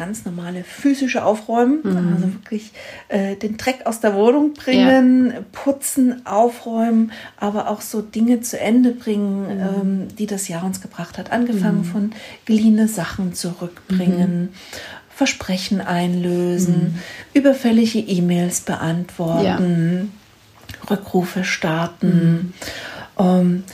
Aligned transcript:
ganz 0.00 0.24
normale 0.24 0.64
physische 0.64 1.26
Aufräumen, 1.26 1.80
mhm. 1.82 2.14
also 2.14 2.32
wirklich 2.32 2.72
äh, 3.08 3.36
den 3.36 3.58
Dreck 3.58 3.80
aus 3.84 4.00
der 4.00 4.14
Wohnung 4.14 4.54
bringen, 4.54 5.30
ja. 5.30 5.40
putzen, 5.52 6.24
aufräumen, 6.24 7.12
aber 7.36 7.68
auch 7.68 7.82
so 7.82 8.00
Dinge 8.00 8.40
zu 8.40 8.58
Ende 8.58 8.92
bringen, 8.92 9.42
mhm. 9.42 9.60
ähm, 9.60 10.08
die 10.16 10.24
das 10.24 10.48
Jahr 10.48 10.64
uns 10.64 10.80
gebracht 10.80 11.18
hat. 11.18 11.32
Angefangen 11.32 11.80
mhm. 11.80 11.84
von 11.84 12.12
geliehene 12.46 12.88
Sachen 12.88 13.34
zurückbringen. 13.34 14.40
Mhm. 14.40 14.48
Versprechen 15.14 15.82
einlösen, 15.82 16.94
mhm. 16.94 16.98
überfällige 17.34 17.98
E-Mails 17.98 18.62
beantworten, 18.62 20.12
ja. 20.72 20.90
Rückrufe 20.90 21.44
starten, 21.44 22.54
ähm, 23.18 23.64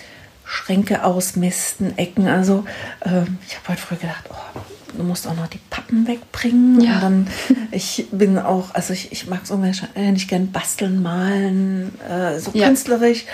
Schränke 0.44 1.04
ausmisten, 1.04 1.96
Ecken. 1.96 2.26
Also 2.26 2.64
äh, 2.98 3.22
ich 3.46 3.56
habe 3.58 3.68
heute 3.68 3.80
früh 3.80 3.94
gedacht, 3.94 4.24
oh, 4.28 4.60
du 4.96 5.02
musst 5.02 5.26
auch 5.26 5.36
noch 5.36 5.46
die 5.46 5.60
Pappen 5.70 6.06
wegbringen. 6.06 6.80
Ja. 6.80 6.94
Und 6.94 7.02
dann, 7.02 7.26
ich 7.70 8.08
bin 8.10 8.38
auch, 8.38 8.74
also 8.74 8.92
ich, 8.92 9.12
ich 9.12 9.26
mag 9.26 9.40
es 9.44 9.50
unheimlich 9.50 10.28
gern 10.28 10.50
basteln, 10.52 11.02
malen, 11.02 11.92
äh, 12.08 12.38
so 12.38 12.50
ja. 12.54 12.66
künstlerisch. 12.66 13.24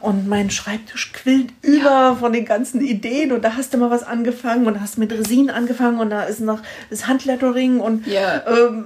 Und 0.00 0.28
mein 0.28 0.50
Schreibtisch 0.50 1.12
quillt 1.12 1.52
über 1.62 1.90
ja. 1.90 2.16
von 2.16 2.32
den 2.32 2.44
ganzen 2.44 2.80
Ideen. 2.80 3.32
Und 3.32 3.42
da 3.44 3.56
hast 3.56 3.72
du 3.74 3.78
mal 3.78 3.90
was 3.90 4.02
angefangen 4.02 4.66
und 4.66 4.80
hast 4.80 4.98
mit 4.98 5.12
Resin 5.12 5.50
angefangen 5.50 6.00
und 6.00 6.10
da 6.10 6.24
ist 6.24 6.40
noch 6.40 6.60
das 6.90 7.06
Handlettering 7.06 7.80
und 7.80 8.04
ähm, 8.06 8.84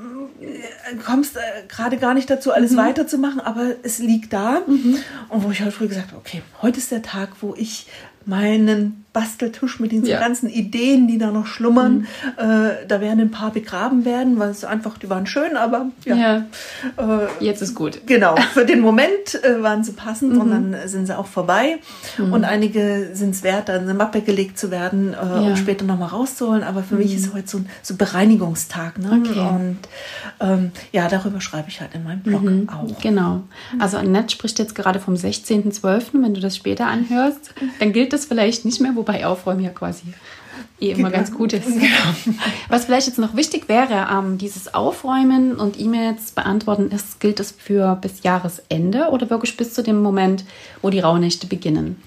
kommst 1.05 1.37
äh, 1.37 1.41
gerade 1.69 1.97
gar 1.97 2.15
nicht 2.15 2.29
dazu, 2.31 2.53
alles 2.53 2.73
mhm. 2.73 2.79
weiterzumachen, 2.79 3.41
aber 3.41 3.75
es 3.83 3.99
liegt 3.99 4.33
da. 4.33 4.63
Mhm. 4.67 4.99
Und 5.29 5.45
wo 5.45 5.51
ich 5.51 5.61
heute 5.61 5.73
früh 5.73 5.89
gesagt 5.89 6.09
habe, 6.09 6.19
okay, 6.19 6.43
heute 6.63 6.79
ist 6.79 6.91
der 6.91 7.03
Tag, 7.03 7.31
wo 7.41 7.55
ich 7.57 7.87
meinen 8.25 9.06
Basteltisch 9.17 9.81
mit 9.81 9.93
diesen 9.93 10.09
ja. 10.09 10.21
ganzen 10.21 10.51
Ideen, 10.51 11.09
die 11.09 11.17
da 11.17 11.31
noch 11.31 11.47
schlummern. 11.47 12.01
Mhm. 12.01 12.07
Äh, 12.37 12.87
da 12.87 13.01
werden 13.01 13.21
ein 13.21 13.31
paar 13.31 13.51
begraben 13.51 14.05
werden, 14.05 14.39
weil 14.39 14.51
es 14.51 14.63
einfach, 14.63 14.99
die 14.99 15.09
waren 15.09 15.27
schön, 15.27 15.57
aber 15.57 15.87
ja. 16.05 16.17
ja. 16.17 16.37
Äh, 16.99 17.43
Jetzt 17.43 17.63
ist 17.63 17.75
gut. 17.75 18.03
Genau, 18.05 18.37
für 18.53 18.67
den 18.67 18.81
Moment 18.81 19.43
äh, 19.43 19.63
waren 19.63 19.83
sie 19.85 19.93
passend 19.93 20.35
mhm. 20.35 20.41
und 20.43 20.51
dann 20.51 20.77
sind 20.85 21.07
sie 21.07 21.17
auch 21.17 21.29
vorbei. 21.29 21.79
Mhm. 22.19 22.35
Und 22.35 22.45
einige 22.45 23.09
sind 23.15 23.31
es 23.31 23.43
wert, 23.43 23.71
dann 23.71 23.85
in 23.85 23.89
eine 23.89 23.95
Mappe 23.95 24.21
gelegt 24.21 24.59
zu 24.59 24.71
werden 24.71 25.15
äh, 25.15 25.17
ja. 25.17 25.39
und 25.39 25.57
später 25.57 25.87
nochmal 25.87 26.09
rauszuholen. 26.09 26.63
Aber 26.63 26.83
für 26.83 26.97
mich 26.97 27.13
mhm. 27.13 27.17
ist 27.17 27.33
heute 27.33 27.49
so 27.49 27.57
ein 27.57 27.71
so 27.81 27.97
Bereinigungstag. 27.97 28.99
Ne? 28.99 29.23
Okay. 29.25 29.41
Und 29.41 29.79
ähm, 30.41 30.73
ja, 30.93 31.09
darüber 31.09 31.41
schreibe 31.41 31.71
ich 31.71 31.81
halt 31.81 31.95
in 31.95 32.05
meinem 32.05 32.21
Blog 32.21 32.43
mhm. 32.43 32.69
auch. 32.69 33.01
Genau. 33.01 33.45
Also 33.79 33.97
Annette 33.97 34.35
spricht 34.35 34.59
jetzt 34.59 34.75
gerade 34.75 35.01
vom 35.01 35.15
16.12., 35.15 36.23
wenn 36.23 36.35
du 36.35 36.43
das 36.43 36.55
später 36.55 36.87
anhörst, 36.87 37.55
dann 37.81 37.95
gilt 37.95 38.13
das 38.13 38.27
vielleicht 38.27 38.67
nicht 38.67 38.83
mehr, 38.83 38.93
wo 38.95 39.06
Wobei 39.07 39.25
Aufräumen 39.25 39.63
ja 39.63 39.71
quasi 39.71 40.03
eh 40.81 40.91
immer 40.91 41.11
ganz 41.11 41.33
gut 41.33 41.53
ist. 41.53 41.67
Genau. 41.77 42.37
Was 42.69 42.87
vielleicht 42.87 43.07
jetzt 43.07 43.19
noch 43.19 43.37
wichtig 43.37 43.69
wäre, 43.69 44.09
ähm, 44.13 44.37
dieses 44.37 44.75
Aufräumen 44.75 45.55
und 45.55 45.79
E-Mails 45.79 46.33
beantworten, 46.33 46.91
ist, 46.91 47.21
gilt 47.21 47.39
das 47.39 47.53
für 47.53 47.97
bis 47.97 48.23
Jahresende 48.25 49.11
oder 49.11 49.31
wirklich 49.31 49.57
bis 49.57 49.75
zu 49.75 49.83
dem 49.83 50.03
Moment, 50.03 50.45
wo 50.83 50.91
die 50.91 50.99
Rauhnächte 50.99 51.47
beginnen? 51.47 52.03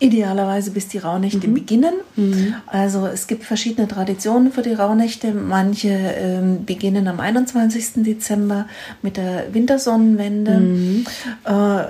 Idealerweise 0.00 0.70
bis 0.70 0.88
die 0.88 0.98
Rauhnächte 0.98 1.48
mhm. 1.48 1.54
beginnen. 1.54 1.94
Mhm. 2.16 2.54
Also 2.66 3.06
es 3.06 3.26
gibt 3.26 3.44
verschiedene 3.44 3.88
Traditionen 3.88 4.52
für 4.52 4.62
die 4.62 4.72
Rauhnächte. 4.72 5.32
Manche 5.32 5.88
ähm, 5.88 6.64
beginnen 6.64 7.08
am 7.08 7.20
21. 7.20 8.04
Dezember 8.04 8.68
mit 9.02 9.16
der 9.16 9.52
Wintersonnenwende. 9.52 10.52
Mhm. 10.52 11.06
Äh, 11.44 11.82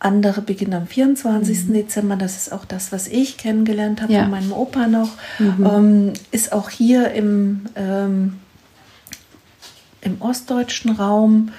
andere 0.00 0.40
beginnen 0.40 0.74
am 0.74 0.86
24. 0.86 1.66
Mhm. 1.66 1.72
Dezember. 1.74 2.16
Das 2.16 2.36
ist 2.36 2.52
auch 2.52 2.64
das, 2.64 2.90
was 2.90 3.06
ich 3.06 3.36
kennengelernt 3.36 4.02
habe 4.02 4.12
ja. 4.12 4.22
von 4.22 4.30
meinem 4.30 4.52
Opa 4.52 4.86
noch. 4.86 5.10
Mhm. 5.38 5.66
Ähm, 5.66 6.12
ist 6.32 6.52
auch 6.52 6.70
hier 6.70 7.12
im, 7.12 7.66
ähm, 7.76 8.38
im 10.00 10.20
ostdeutschen 10.20 10.92
Raum 10.96 11.50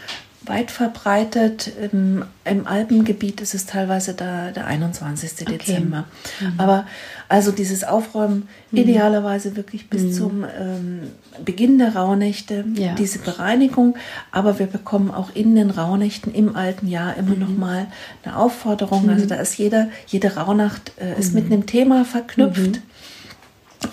weit 0.45 0.71
verbreitet. 0.71 1.71
Im, 1.91 2.25
Im, 2.45 2.65
Alpengebiet 2.65 3.41
ist 3.41 3.53
es 3.53 3.67
teilweise 3.67 4.13
da, 4.13 4.51
der 4.51 4.65
21. 4.65 5.33
Okay. 5.41 5.57
Dezember. 5.57 6.05
Mhm. 6.39 6.53
Aber 6.57 6.87
also 7.29 7.51
dieses 7.51 7.83
Aufräumen 7.83 8.47
mhm. 8.71 8.77
idealerweise 8.79 9.55
wirklich 9.55 9.89
bis 9.89 10.01
mhm. 10.01 10.11
zum 10.13 10.45
ähm, 10.59 10.99
Beginn 11.45 11.77
der 11.77 11.95
Rauhnächte, 11.95 12.65
ja. 12.73 12.95
diese 12.95 13.19
Bereinigung. 13.19 13.95
Aber 14.31 14.57
wir 14.57 14.65
bekommen 14.65 15.11
auch 15.11 15.29
in 15.35 15.55
den 15.55 15.69
Rauhnächten 15.69 16.33
im 16.33 16.55
alten 16.55 16.87
Jahr 16.87 17.17
immer 17.17 17.35
mhm. 17.35 17.39
noch 17.39 17.57
mal 17.57 17.87
eine 18.23 18.35
Aufforderung. 18.35 19.09
Also 19.09 19.25
mhm. 19.25 19.29
da 19.29 19.35
ist 19.35 19.57
jeder, 19.57 19.89
jede 20.07 20.35
Rauhnacht 20.35 20.93
äh, 20.99 21.19
ist 21.19 21.35
mit 21.35 21.45
mhm. 21.45 21.53
einem 21.53 21.65
Thema 21.67 22.03
verknüpft. 22.03 22.81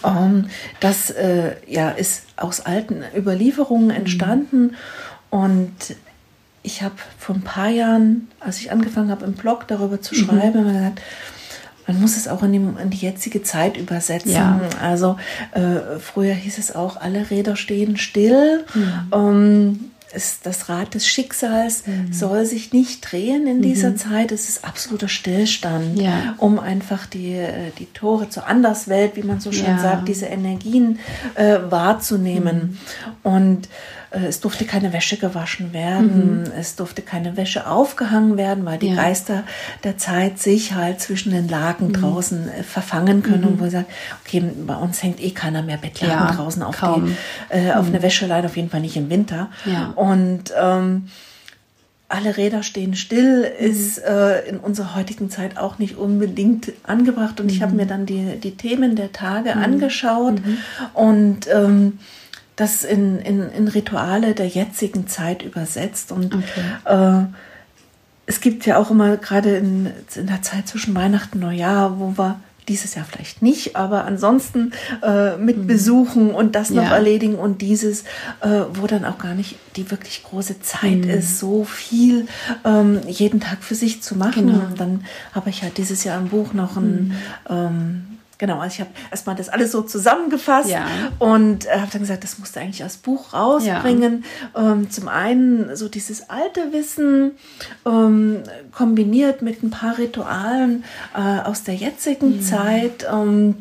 Um, 0.02 0.16
ähm, 0.16 0.50
das 0.80 1.10
äh, 1.10 1.56
ja, 1.66 1.90
ist 1.90 2.24
aus 2.36 2.60
alten 2.60 3.02
Überlieferungen 3.16 3.90
entstanden 3.90 4.76
und 5.30 5.72
ich 6.68 6.82
habe 6.82 6.94
vor 7.18 7.34
ein 7.34 7.40
paar 7.40 7.70
Jahren, 7.70 8.28
als 8.40 8.60
ich 8.60 8.70
angefangen 8.70 9.10
habe, 9.10 9.24
im 9.24 9.32
Blog 9.32 9.66
darüber 9.66 10.02
zu 10.02 10.14
schreiben, 10.14 10.64
mhm. 10.64 10.72
gesagt, 10.74 11.00
man 11.86 11.98
muss 11.98 12.18
es 12.18 12.28
auch 12.28 12.42
in 12.42 12.52
die, 12.52 12.58
in 12.58 12.90
die 12.90 12.98
jetzige 12.98 13.42
Zeit 13.42 13.78
übersetzen. 13.78 14.32
Ja. 14.32 14.60
Also 14.82 15.16
äh, 15.52 15.98
früher 15.98 16.34
hieß 16.34 16.58
es 16.58 16.74
auch, 16.74 16.98
alle 17.00 17.30
Räder 17.30 17.56
stehen 17.56 17.96
still. 17.96 18.66
Mhm. 18.74 18.92
Ähm, 19.12 19.90
ist 20.14 20.46
das 20.46 20.70
Rad 20.70 20.94
des 20.94 21.06
Schicksals 21.06 21.86
mhm. 21.86 22.12
soll 22.14 22.46
sich 22.46 22.72
nicht 22.72 23.00
drehen 23.00 23.46
in 23.46 23.60
dieser 23.60 23.90
mhm. 23.90 23.96
Zeit. 23.98 24.32
Es 24.32 24.48
ist 24.48 24.64
absoluter 24.64 25.08
Stillstand, 25.08 25.98
ja. 25.98 26.34
um 26.38 26.58
einfach 26.58 27.04
die, 27.06 27.32
äh, 27.32 27.72
die 27.78 27.86
Tore 27.86 28.30
zur 28.30 28.46
Anderswelt, 28.46 29.16
wie 29.16 29.22
man 29.22 29.40
so 29.40 29.52
schön 29.52 29.66
ja. 29.66 29.78
sagt, 29.78 30.08
diese 30.08 30.26
Energien 30.26 30.98
äh, 31.34 31.58
wahrzunehmen. 31.68 32.78
Mhm. 33.22 33.30
Und 33.30 33.68
es 34.10 34.40
durfte 34.40 34.64
keine 34.64 34.92
Wäsche 34.92 35.18
gewaschen 35.18 35.72
werden, 35.72 36.40
mhm. 36.40 36.52
es 36.58 36.76
durfte 36.76 37.02
keine 37.02 37.36
Wäsche 37.36 37.66
aufgehangen 37.66 38.36
werden, 38.36 38.64
weil 38.64 38.78
die 38.78 38.88
ja. 38.88 38.94
Geister 38.94 39.44
der 39.84 39.98
Zeit 39.98 40.38
sich 40.38 40.74
halt 40.74 41.00
zwischen 41.00 41.32
den 41.32 41.48
Lagen 41.48 41.88
mhm. 41.88 41.92
draußen 41.92 42.48
äh, 42.48 42.62
verfangen 42.62 43.22
können 43.22 43.42
mhm. 43.42 43.48
und 43.48 43.60
wo 43.60 43.64
sie 43.64 43.70
sagen, 43.70 43.86
okay, 44.24 44.42
bei 44.66 44.76
uns 44.76 45.02
hängt 45.02 45.20
eh 45.20 45.30
keiner 45.30 45.62
mehr 45.62 45.76
Bettlaken 45.76 46.28
ja, 46.28 46.34
draußen 46.34 46.62
auf, 46.62 46.76
die, 46.80 47.14
äh, 47.54 47.72
auf 47.72 47.86
eine 47.86 47.98
mhm. 47.98 48.02
Wäscheleine, 48.02 48.46
auf 48.46 48.56
jeden 48.56 48.70
Fall 48.70 48.80
nicht 48.80 48.96
im 48.96 49.10
Winter. 49.10 49.50
Ja. 49.66 49.92
Und 49.94 50.52
ähm, 50.58 51.08
alle 52.08 52.38
Räder 52.38 52.62
stehen 52.62 52.94
still, 52.94 53.40
mhm. 53.40 53.66
ist 53.66 53.98
äh, 53.98 54.48
in 54.48 54.58
unserer 54.58 54.96
heutigen 54.96 55.28
Zeit 55.28 55.58
auch 55.58 55.78
nicht 55.78 55.96
unbedingt 55.96 56.72
angebracht. 56.84 57.40
Und 57.40 57.46
mhm. 57.46 57.52
ich 57.52 57.62
habe 57.62 57.76
mir 57.76 57.86
dann 57.86 58.06
die, 58.06 58.36
die 58.42 58.56
Themen 58.56 58.96
der 58.96 59.12
Tage 59.12 59.54
mhm. 59.54 59.62
angeschaut 59.62 60.34
mhm. 60.44 60.58
und 60.94 61.46
ähm, 61.52 61.98
das 62.58 62.82
in, 62.82 63.20
in, 63.20 63.48
in 63.50 63.68
Rituale 63.68 64.34
der 64.34 64.48
jetzigen 64.48 65.06
Zeit 65.06 65.42
übersetzt. 65.42 66.10
Und 66.10 66.34
okay. 66.34 67.22
äh, 67.22 67.26
es 68.26 68.40
gibt 68.40 68.66
ja 68.66 68.78
auch 68.78 68.90
immer 68.90 69.16
gerade 69.16 69.56
in, 69.56 69.90
in 70.16 70.26
der 70.26 70.42
Zeit 70.42 70.66
zwischen 70.66 70.94
Weihnachten 70.94 71.38
und 71.38 71.44
Neujahr, 71.44 72.00
wo 72.00 72.18
wir 72.18 72.40
dieses 72.68 72.94
Jahr 72.96 73.06
vielleicht 73.06 73.42
nicht, 73.42 73.76
aber 73.76 74.04
ansonsten 74.04 74.72
äh, 75.02 75.36
mit 75.36 75.56
mhm. 75.56 75.66
Besuchen 75.66 76.30
und 76.32 76.54
das 76.54 76.68
noch 76.68 76.82
ja. 76.82 76.94
erledigen 76.94 77.36
und 77.36 77.62
dieses, 77.62 78.02
äh, 78.40 78.64
wo 78.74 78.86
dann 78.86 79.06
auch 79.06 79.18
gar 79.18 79.34
nicht 79.34 79.56
die 79.76 79.90
wirklich 79.90 80.22
große 80.24 80.60
Zeit 80.60 81.04
mhm. 81.04 81.10
ist, 81.10 81.38
so 81.38 81.64
viel 81.64 82.26
ähm, 82.64 83.00
jeden 83.06 83.40
Tag 83.40 83.62
für 83.62 83.74
sich 83.74 84.02
zu 84.02 84.16
machen. 84.16 84.48
Genau. 84.48 84.66
Und 84.66 84.80
dann 84.80 85.04
habe 85.32 85.48
ich 85.48 85.62
halt 85.62 85.78
dieses 85.78 86.04
Jahr 86.04 86.18
im 86.18 86.28
Buch 86.28 86.52
noch 86.52 86.76
ein 86.76 87.08
mhm. 87.08 87.14
ähm, 87.48 88.17
Genau, 88.38 88.60
also 88.60 88.74
ich 88.74 88.80
habe 88.80 88.90
erstmal 89.10 89.34
das 89.34 89.48
alles 89.48 89.72
so 89.72 89.82
zusammengefasst 89.82 90.70
ja. 90.70 90.86
und 91.18 91.66
äh, 91.66 91.80
habe 91.80 91.90
dann 91.90 92.02
gesagt, 92.02 92.22
das 92.22 92.38
musste 92.38 92.60
eigentlich 92.60 92.84
als 92.84 92.96
Buch 92.96 93.34
rausbringen. 93.34 94.24
Ja. 94.54 94.72
Ähm, 94.72 94.90
zum 94.90 95.08
einen 95.08 95.74
so 95.74 95.88
dieses 95.88 96.30
alte 96.30 96.72
Wissen 96.72 97.32
ähm, 97.84 98.44
kombiniert 98.72 99.42
mit 99.42 99.64
ein 99.64 99.70
paar 99.70 99.98
Ritualen 99.98 100.84
äh, 101.16 101.40
aus 101.40 101.64
der 101.64 101.74
jetzigen 101.74 102.36
mhm. 102.36 102.42
Zeit. 102.42 103.06
Ähm, 103.12 103.56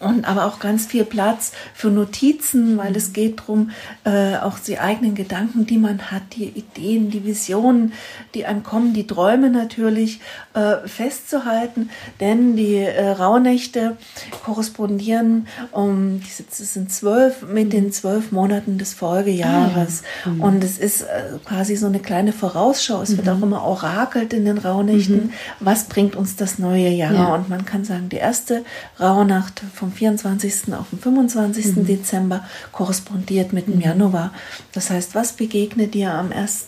und 0.00 0.24
aber 0.26 0.46
auch 0.46 0.58
ganz 0.58 0.86
viel 0.86 1.04
Platz 1.04 1.52
für 1.74 1.88
Notizen, 1.88 2.78
weil 2.78 2.96
es 2.96 3.12
geht 3.12 3.40
darum, 3.40 3.70
äh, 4.04 4.36
auch 4.36 4.58
die 4.58 4.78
eigenen 4.78 5.14
Gedanken, 5.14 5.66
die 5.66 5.78
man 5.78 6.10
hat, 6.10 6.22
die 6.36 6.48
Ideen, 6.48 7.10
die 7.10 7.24
Visionen, 7.24 7.92
die 8.34 8.46
einem 8.46 8.62
kommen, 8.62 8.94
die 8.94 9.06
Träume 9.06 9.50
natürlich 9.50 10.20
äh, 10.54 10.86
festzuhalten, 10.86 11.90
denn 12.20 12.56
die 12.56 12.76
äh, 12.76 13.08
Rauhnächte 13.10 13.96
korrespondieren 14.44 15.46
um 15.72 16.20
das 16.48 16.72
sind 16.72 16.92
zwölf 16.92 17.42
mit 17.42 17.72
den 17.72 17.92
zwölf 17.92 18.32
Monaten 18.32 18.78
des 18.78 18.94
Folgejahres 18.94 20.02
ah, 20.02 20.28
ja. 20.28 20.32
mhm. 20.32 20.40
und 20.40 20.64
es 20.64 20.78
ist 20.78 21.02
äh, 21.02 21.38
quasi 21.44 21.76
so 21.76 21.86
eine 21.86 22.00
kleine 22.00 22.32
Vorausschau. 22.32 23.02
Es 23.02 23.10
mhm. 23.10 23.16
wird 23.18 23.28
auch 23.28 23.42
immer 23.42 23.64
orakelt 23.64 24.32
in 24.32 24.44
den 24.44 24.58
Rauhnächten, 24.58 25.26
mhm. 25.26 25.32
was 25.60 25.84
bringt 25.84 26.16
uns 26.16 26.36
das 26.36 26.58
neue 26.58 26.88
Jahr? 26.88 27.12
Ja. 27.12 27.34
Und 27.34 27.48
man 27.48 27.64
kann 27.64 27.84
sagen, 27.84 28.08
die 28.08 28.16
erste 28.16 28.64
Rauhnacht 29.00 29.62
vom 29.78 29.92
24. 29.92 30.74
auf 30.74 30.90
den 30.90 30.98
25. 30.98 31.76
Mhm. 31.76 31.86
Dezember 31.86 32.44
korrespondiert 32.72 33.52
mit 33.52 33.68
dem 33.68 33.76
mhm. 33.76 33.82
Januar. 33.82 34.32
Das 34.72 34.90
heißt, 34.90 35.14
was 35.14 35.32
begegnet 35.32 35.94
dir 35.94 36.12
am 36.12 36.32
1. 36.32 36.66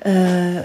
Äh, 0.00 0.62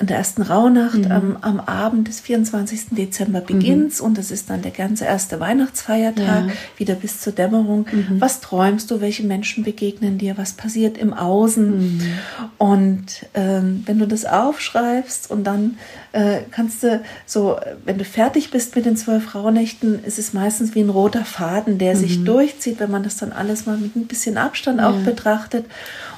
in 0.00 0.06
der 0.06 0.16
ersten 0.16 0.42
Rauhnacht 0.42 0.98
mhm. 0.98 1.10
am, 1.10 1.36
am, 1.40 1.60
Abend 1.60 2.06
des 2.06 2.20
24. 2.20 2.90
Dezember 2.90 3.40
beginnt 3.40 3.98
mhm. 3.98 4.06
und 4.06 4.18
es 4.18 4.30
ist 4.30 4.48
dann 4.48 4.62
der 4.62 4.70
ganze 4.70 5.04
erste 5.04 5.40
Weihnachtsfeiertag, 5.40 6.46
ja. 6.46 6.52
wieder 6.76 6.94
bis 6.94 7.20
zur 7.20 7.32
Dämmerung. 7.32 7.86
Mhm. 7.90 8.20
Was 8.20 8.40
träumst 8.40 8.90
du? 8.90 9.00
Welche 9.00 9.24
Menschen 9.24 9.64
begegnen 9.64 10.18
dir? 10.18 10.38
Was 10.38 10.52
passiert 10.52 10.98
im 10.98 11.12
Außen? 11.12 11.96
Mhm. 11.96 12.00
Und 12.58 13.26
ähm, 13.34 13.82
wenn 13.86 13.98
du 13.98 14.06
das 14.06 14.24
aufschreibst 14.24 15.30
und 15.30 15.44
dann 15.44 15.78
äh, 16.12 16.42
kannst 16.50 16.84
du 16.84 17.02
so, 17.26 17.56
wenn 17.84 17.98
du 17.98 18.04
fertig 18.04 18.52
bist 18.52 18.76
mit 18.76 18.86
den 18.86 18.96
zwölf 18.96 19.34
Rauhnächten, 19.34 20.04
ist 20.04 20.18
es 20.18 20.32
meistens 20.32 20.76
wie 20.76 20.80
ein 20.80 20.90
roter 20.90 21.24
Faden, 21.24 21.78
der 21.78 21.96
sich 21.96 22.20
mhm. 22.20 22.24
durchzieht, 22.24 22.78
wenn 22.78 22.90
man 22.90 23.02
das 23.02 23.16
dann 23.16 23.32
alles 23.32 23.66
mal 23.66 23.76
mit 23.76 23.96
ein 23.96 24.06
bisschen 24.06 24.38
Abstand 24.38 24.78
ja. 24.78 24.90
auch 24.90 24.98
betrachtet. 24.98 25.64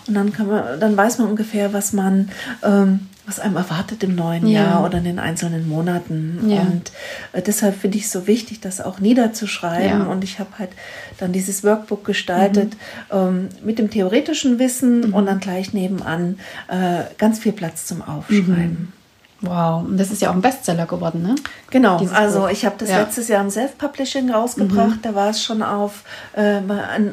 Und 0.07 0.15
dann 0.15 0.33
kann 0.33 0.47
man, 0.47 0.81
dann 0.81 0.97
weiß 0.97 1.19
man 1.19 1.29
ungefähr, 1.29 1.73
was 1.73 1.93
man 1.93 2.31
ähm, 2.63 3.01
was 3.31 3.39
einem 3.39 3.57
erwartet 3.57 4.03
im 4.03 4.17
neuen 4.17 4.47
ja. 4.47 4.63
Jahr 4.63 4.85
oder 4.85 4.99
in 4.99 5.05
den 5.05 5.21
einzelnen 5.21 5.69
Monaten. 5.69 6.51
Ja. 6.51 6.63
Und 6.63 6.91
äh, 7.33 7.41
deshalb 7.41 7.77
finde 7.77 7.97
ich 7.99 8.05
es 8.05 8.13
so 8.13 8.27
wichtig, 8.27 8.61
das 8.61 8.81
auch 8.81 8.99
niederzuschreiben. 8.99 10.01
Ja. 10.01 10.07
Und 10.07 10.25
ich 10.25 10.41
habe 10.41 10.51
halt 10.59 10.71
dann 11.19 11.33
dieses 11.33 11.63
Workbook 11.63 12.05
gestaltet 12.05 12.75
mhm. 13.13 13.17
ähm, 13.17 13.49
mit 13.65 13.79
dem 13.79 13.89
theoretischen 13.89 14.59
Wissen 14.59 15.09
mhm. 15.09 15.15
und 15.15 15.27
dann 15.27 15.39
gleich 15.39 15.73
nebenan 15.73 16.41
äh, 16.67 17.05
ganz 17.19 17.39
viel 17.39 17.53
Platz 17.53 17.87
zum 17.87 18.03
Aufschreiben. 18.03 18.93
Mhm. 18.93 19.00
Wow, 19.43 19.85
und 19.85 19.97
das 19.97 20.11
ist 20.11 20.21
ja 20.21 20.31
auch 20.31 20.35
ein 20.35 20.43
Bestseller 20.43 20.87
geworden, 20.87 21.23
ne? 21.23 21.35
Genau, 21.71 21.99
Dieses 21.99 22.15
also 22.15 22.41
Buch. 22.41 22.51
ich 22.51 22.67
habe 22.67 22.77
das 22.79 22.91
ja. 22.91 23.01
letztes 23.01 23.29
Jahr 23.29 23.43
im 23.43 23.51
Self-Publishing 23.51 24.31
rausgebracht. 24.31 24.97
Mhm. 24.97 25.03
Da 25.03 25.15
war 25.15 25.31
es 25.31 25.43
schon 25.43 25.63
auf 25.63 26.05
äh, 26.35 26.61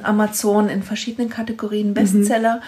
Amazon 0.04 0.68
in 0.68 0.84
verschiedenen 0.84 1.30
Kategorien 1.30 1.94
Bestseller. 1.94 2.56
Mhm. 2.56 2.62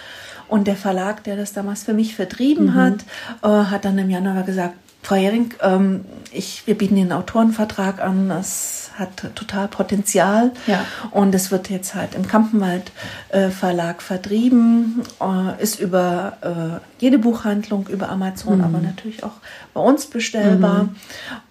Und 0.48 0.66
der 0.66 0.76
Verlag, 0.76 1.22
der 1.24 1.36
das 1.36 1.52
damals 1.52 1.84
für 1.84 1.92
mich 1.92 2.16
vertrieben 2.16 2.66
mhm. 2.66 2.74
hat, 2.74 3.04
äh, 3.42 3.70
hat 3.70 3.84
dann 3.84 3.98
im 3.98 4.10
Januar 4.10 4.42
gesagt, 4.44 4.74
Frau 5.02 5.16
Hering, 5.16 5.54
ähm, 5.62 6.04
ich, 6.32 6.66
wir 6.66 6.76
bieten 6.76 6.96
einen 6.96 7.12
Autorenvertrag 7.12 8.00
an. 8.00 8.28
Das 8.28 8.89
hat 9.00 9.34
total 9.34 9.66
Potenzial. 9.68 10.52
Ja. 10.66 10.84
Und 11.10 11.34
es 11.34 11.50
wird 11.50 11.70
jetzt 11.70 11.94
halt 11.94 12.14
im 12.14 12.28
Kampenwald 12.28 12.92
äh, 13.30 13.48
Verlag 13.48 14.02
vertrieben, 14.02 15.02
äh, 15.20 15.60
ist 15.62 15.80
über 15.80 16.36
äh, 16.42 17.02
jede 17.02 17.18
Buchhandlung, 17.18 17.88
über 17.88 18.10
Amazon, 18.10 18.58
mhm. 18.58 18.64
aber 18.64 18.78
natürlich 18.78 19.24
auch 19.24 19.32
bei 19.74 19.80
uns 19.80 20.06
bestellbar. 20.06 20.84
Mhm. 20.84 20.96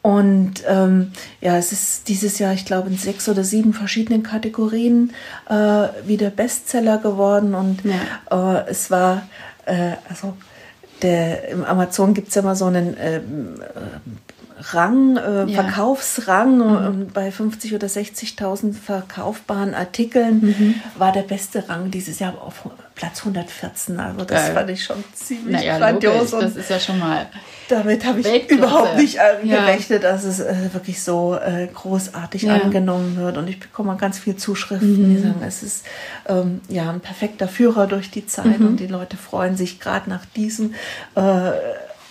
Und 0.02 0.54
ähm, 0.68 1.12
ja, 1.42 1.58
es 1.58 1.72
ist 1.72 2.08
dieses 2.08 2.40
Jahr, 2.40 2.54
ich 2.54 2.66
glaube, 2.66 2.90
in 2.90 2.98
sechs 2.98 3.28
oder 3.28 3.44
sieben 3.44 3.74
verschiedenen 3.74 4.24
Kategorien 4.24 5.12
äh, 5.50 5.54
wieder 6.06 6.30
Bestseller 6.30 7.00
geworden. 7.00 7.56
Und 7.56 7.82
ja. 7.84 8.60
Äh, 8.60 8.70
es 8.70 8.92
war, 8.92 9.24
äh, 9.66 9.94
also 10.08 10.36
der, 11.02 11.50
im 11.50 11.64
Amazon 11.64 12.14
gibt 12.14 12.30
es 12.30 12.36
ja 12.36 12.42
immer 12.42 12.56
so 12.56 12.66
einen 12.66 12.96
ähm, 13.00 13.56
Rang, 14.60 15.18
äh, 15.18 15.46
ja. 15.46 15.64
Verkaufsrang 15.64 16.58
mhm. 16.58 17.08
bei 17.14 17.32
50 17.32 17.74
oder 17.76 17.88
60.000 17.88 18.74
verkaufbaren 18.74 19.74
Artikeln 19.74 20.42
mhm. 20.42 20.76
war 20.98 21.12
der 21.12 21.22
beste 21.22 21.70
Rang 21.70 21.92
dieses 21.92 22.20
Jahr 22.20 22.42
auf 22.42 22.66
Platz 22.96 23.20
114. 23.20 24.00
Also 24.00 24.26
das 24.26 24.28
Geil. 24.28 24.54
fand 24.54 24.70
ich 24.72 24.84
schon 24.84 25.02
ziemlich 25.14 25.56
naja, 25.56 25.78
grandios. 25.78 26.32
das 26.32 26.58
ist 26.58 26.70
ja 26.70 26.80
schon 26.80 27.00
mal. 27.00 27.28
Damit 27.70 28.06
habe 28.06 28.20
ich 28.20 28.26
Weltklasse. 28.26 28.62
überhaupt 28.62 28.98
nicht 28.98 29.18
äh, 29.18 29.48
gerechnet, 29.48 30.04
ja. 30.04 30.12
dass 30.12 30.26
es 30.26 30.42
äh, 30.42 30.74
wirklich 30.74 31.02
so 31.02 31.36
äh, 31.36 31.68
großartig 31.74 32.42
ja. 32.42 32.56
angenommen 32.56 33.16
wird. 33.16 33.38
Und 33.38 33.48
ich 33.48 33.60
bekomme 33.60 33.96
ganz 33.96 34.20
viele 34.20 34.36
Zuschriften, 34.36 35.02
mhm. 35.02 35.16
die 35.16 35.22
sagen, 35.22 35.42
es 35.48 35.64
ist 35.64 35.86
ähm, 36.28 36.60
ja 36.68 36.90
ein 36.90 37.00
perfekter 37.00 37.48
Führer 37.48 37.88
durch 37.88 38.12
die 38.12 38.26
Zeit 38.26 38.60
mhm. 38.60 38.68
und 38.68 38.80
die 38.82 38.88
Leute 38.88 39.16
freuen 39.16 39.56
sich 39.56 39.80
gerade 39.80 40.10
nach 40.10 40.26
diesem 40.26 40.74
äh, 41.16 41.52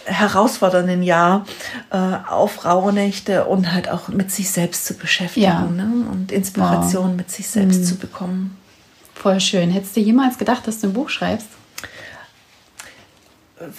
herausfordernden 0.09 1.03
Jahr 1.03 1.45
äh, 1.91 1.97
auf 1.97 2.65
Rauhnächte 2.65 3.45
und 3.45 3.73
halt 3.73 3.91
auch 3.91 4.09
mit 4.09 4.31
sich 4.31 4.51
selbst 4.51 4.87
zu 4.87 4.95
beschäftigen 4.95 5.45
ja. 5.45 5.61
ne? 5.63 6.07
und 6.11 6.33
Inspiration 6.33 7.11
wow. 7.11 7.17
mit 7.17 7.31
sich 7.31 7.49
selbst 7.49 7.81
mhm. 7.81 7.85
zu 7.85 7.97
bekommen. 7.97 8.57
Voll 9.15 9.41
schön. 9.41 9.71
Hättest 9.71 9.97
du 9.97 10.01
jemals 10.01 10.39
gedacht, 10.39 10.67
dass 10.67 10.81
du 10.81 10.89
ein 10.89 10.93
Buch 10.93 11.09
schreibst? 11.09 11.49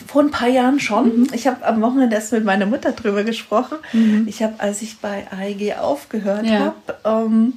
Vor 0.08 0.24
ein 0.24 0.32
paar 0.32 0.50
Jahren 0.50 0.80
schon. 0.80 1.22
Mhm. 1.22 1.28
Ich 1.34 1.48
habe 1.48 1.66
am 1.66 1.82
Wochenende 1.82 2.16
erst 2.16 2.34
mit 2.34 2.44
meiner 2.44 2.66
Mutter 2.66 2.92
drüber 2.92 3.24
gesprochen. 3.24 3.78
Mhm. 3.94 4.26
Ich 4.28 4.44
habe, 4.44 4.56
als 4.58 4.82
ich 4.82 5.00
bei 5.00 5.26
AEG 5.32 5.78
aufgehört 5.78 6.46
ja. 6.46 6.74
habe, 7.06 7.26
ähm, 7.28 7.54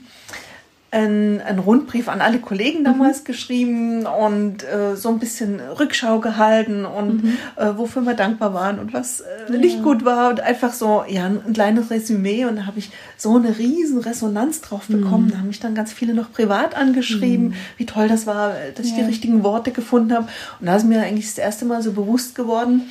einen, 0.93 1.41
einen 1.41 1.59
Rundbrief 1.59 2.09
an 2.09 2.21
alle 2.21 2.39
Kollegen 2.39 2.85
damals 2.85 3.21
mhm. 3.21 3.25
geschrieben 3.25 4.07
und 4.07 4.63
äh, 4.63 4.95
so 4.95 5.09
ein 5.09 5.19
bisschen 5.19 5.59
Rückschau 5.59 6.21
gehalten 6.21 6.85
und 6.85 7.25
mhm. 7.25 7.39
äh, 7.57 7.77
wofür 7.79 8.03
wir 8.03 8.13
dankbar 8.13 8.53
waren 8.53 8.79
und 8.79 8.93
was 8.93 9.21
äh, 9.21 9.53
ja. 9.53 9.59
nicht 9.59 9.83
gut 9.83 10.05
war 10.05 10.29
und 10.29 10.41
einfach 10.41 10.75
so 10.75 11.03
ja 11.09 11.25
ein, 11.25 11.41
ein 11.47 11.55
kleines 11.55 11.91
Resümee 11.91 12.45
und 12.45 12.57
da 12.57 12.67
habe 12.67 12.79
ich 12.79 12.91
so 13.17 13.35
eine 13.37 13.57
riesen 13.57 14.01
Resonanz 14.01 14.61
drauf 14.61 14.91
mhm. 14.91 15.01
bekommen. 15.01 15.27
Mhm. 15.27 15.31
Da 15.31 15.39
haben 15.39 15.49
mich 15.49 15.61
dann 15.61 15.75
ganz 15.75 15.95
viele 15.95 16.13
noch 16.13 16.31
privat 16.31 16.77
angeschrieben, 16.77 17.49
mhm. 17.49 17.55
wie 17.79 17.87
toll 17.87 18.09
das 18.09 18.27
war, 18.27 18.53
dass 18.77 18.85
ich 18.85 18.93
ja. 18.93 18.99
die 18.99 19.09
richtigen 19.09 19.43
Worte 19.43 19.71
gefunden 19.71 20.13
habe 20.13 20.29
und 20.61 20.67
da 20.67 20.77
ist 20.77 20.85
mir 20.85 21.01
eigentlich 21.03 21.27
das 21.27 21.39
erste 21.39 21.65
Mal 21.65 21.83
so 21.83 21.93
bewusst 21.93 22.35
geworden, 22.35 22.83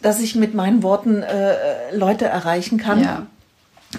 dass 0.00 0.20
ich 0.20 0.34
mit 0.34 0.54
meinen 0.54 0.82
Worten 0.82 1.22
äh, 1.22 1.94
Leute 1.94 2.24
erreichen 2.24 2.78
kann. 2.78 3.02
Ja 3.02 3.26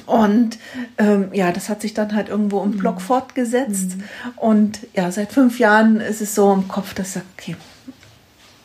und 0.06 0.60
ähm, 0.98 1.30
ja, 1.34 1.52
das 1.52 1.68
hat 1.70 1.82
sich 1.82 1.94
dann 1.94 2.14
halt 2.16 2.30
irgendwo 2.30 2.64
im 2.64 2.78
Blog 2.78 2.96
mhm. 2.96 3.02
fortgesetzt. 3.02 3.98
Mhm. 3.98 4.04
Und 4.36 4.80
ja, 4.94 5.12
seit 5.12 5.32
fünf 5.32 5.60
Jahren 5.60 6.00
ist 6.00 6.22
es 6.22 6.36
so 6.36 6.54
im 6.54 6.68
Kopf, 6.68 6.94
dass 6.94 7.08
ich 7.08 7.14
sage, 7.14 7.26
okay, 7.38 7.56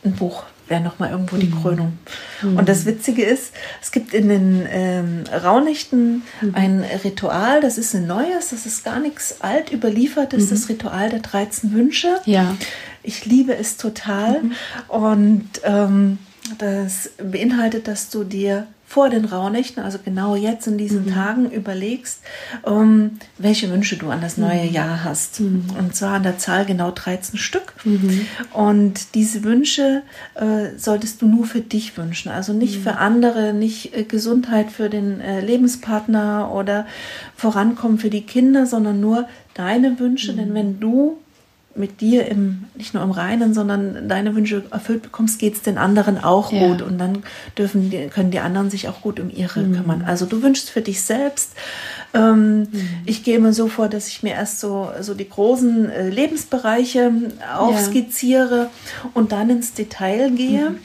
ein 0.05 0.13
Buch 0.13 0.45
wäre 0.69 0.83
nochmal 0.83 1.11
irgendwo 1.11 1.37
die 1.37 1.47
mhm. 1.47 1.63
Krönung. 1.63 1.99
Mhm. 2.43 2.59
Und 2.59 2.69
das 2.69 2.85
Witzige 2.85 3.25
ist, 3.25 3.53
es 3.83 3.91
gibt 3.91 4.13
in 4.13 4.29
den 4.29 4.67
ähm, 4.71 5.25
Raunichten 5.33 6.23
mhm. 6.41 6.55
ein 6.55 6.85
Ritual, 7.05 7.61
das 7.61 7.79
ist 7.79 7.95
ein 7.95 8.07
neues, 8.07 8.49
das 8.51 8.67
ist 8.67 8.85
gar 8.85 9.01
nichts 9.01 9.41
alt 9.41 9.73
überliefertes, 9.73 10.51
das 10.51 10.69
Ritual 10.69 11.11
der 11.11 11.21
13 11.21 11.73
Wünsche. 11.73 12.21
Ja. 12.27 12.55
Ich 13.03 13.25
liebe 13.27 13.55
es 13.57 13.77
total. 13.77 14.43
Und 14.89 15.49
ähm, 15.65 16.19
das 16.59 17.11
beinhaltet, 17.19 17.89
dass 17.89 18.11
du 18.11 18.25
dir 18.25 18.67
vor 18.95 19.11
den 19.11 19.25
Rauhnächten, 19.25 19.83
also 19.83 19.99
genau 19.99 20.37
jetzt 20.37 20.69
in 20.69 20.79
diesen 20.79 21.07
mhm. 21.07 21.15
Tagen, 21.15 21.51
überlegst, 21.51 22.21
ähm, 22.65 23.19
welche 23.39 23.69
Wünsche 23.69 23.97
du 23.97 24.09
an 24.11 24.21
das 24.21 24.39
neue 24.39 24.67
mhm. 24.67 24.73
Jahr 24.73 25.03
hast. 25.03 25.41
Mhm. 25.41 25.65
Und 25.77 25.97
zwar 25.97 26.15
an 26.15 26.23
der 26.23 26.39
Zahl 26.39 26.65
genau 26.65 26.93
13 26.93 27.37
Stück. 27.37 27.75
Mhm. 27.83 28.25
Und 28.53 29.17
diese 29.17 29.43
Wünsche 29.43 30.03
äh, 30.37 30.79
solltest 30.79 31.23
du 31.23 31.27
nur 31.27 31.45
für 31.45 31.61
dich 31.61 31.99
wünschen. 31.99 32.31
Also 32.31 32.53
nicht 32.53 32.79
für 32.79 32.99
andere, 32.99 33.53
nicht 33.53 33.97
äh, 33.97 34.05
Gesundheit 34.05 34.71
für 34.71 34.89
den 34.89 35.21
äh, 35.21 35.41
Lebenspartner 35.41 36.53
oder 36.55 36.87
Vorankommen 37.35 37.99
für 37.99 38.11
die 38.11 38.23
Kinder, 38.23 38.65
sondern 38.65 39.01
nur 39.01 39.27
deine 39.55 39.99
Wünsche. 39.99 40.35
Denn 40.35 40.55
wenn 40.55 40.79
du 40.79 41.19
mit 41.77 42.01
dir 42.01 42.27
im, 42.29 42.65
nicht 42.77 42.95
nur 42.95 43.03
im 43.03 43.11
Reinen, 43.11 43.53
sondern 43.53 44.09
deine 44.09 44.35
Wünsche 44.35 44.65
erfüllt 44.71 45.03
bekommst, 45.03 45.39
geht 45.39 45.55
es 45.55 45.63
den 45.63 45.79
anderen 45.79 46.23
auch 46.23 46.53
ja. 46.53 46.69
gut. 46.69 46.83
Und 46.83 46.99
dann 46.99 47.25
dürfen 47.59 47.91
die, 47.91 48.07
können 48.09 48.31
die 48.31 48.39
anderen 48.39 48.71
sich 48.71 48.89
auch 48.89 49.01
gut 49.01 49.19
um 49.19 49.31
ihre 49.31 49.61
mhm. 49.61 49.77
kümmern. 49.77 50.05
Also 50.07 50.27
du 50.27 50.43
wünschst 50.43 50.71
für 50.71 50.83
dich 50.83 51.03
selbst. 51.03 51.53
Ähm, 52.13 52.61
mhm. 52.61 52.89
Ich 53.07 53.25
gehe 53.25 53.37
immer 53.37 53.53
so 53.53 53.69
vor, 53.69 53.89
dass 53.89 54.09
ich 54.09 54.23
mir 54.23 54.35
erst 54.35 54.61
so, 54.61 54.91
so 55.01 55.15
die 55.15 55.29
großen 55.29 55.91
äh, 55.91 56.09
Lebensbereiche 56.09 57.13
aufskizziere 57.57 58.57
ja. 58.57 58.71
und 59.15 59.33
dann 59.33 59.51
ins 59.51 59.73
Detail 59.73 60.31
gehe. 60.31 60.71
Mhm. 60.71 60.79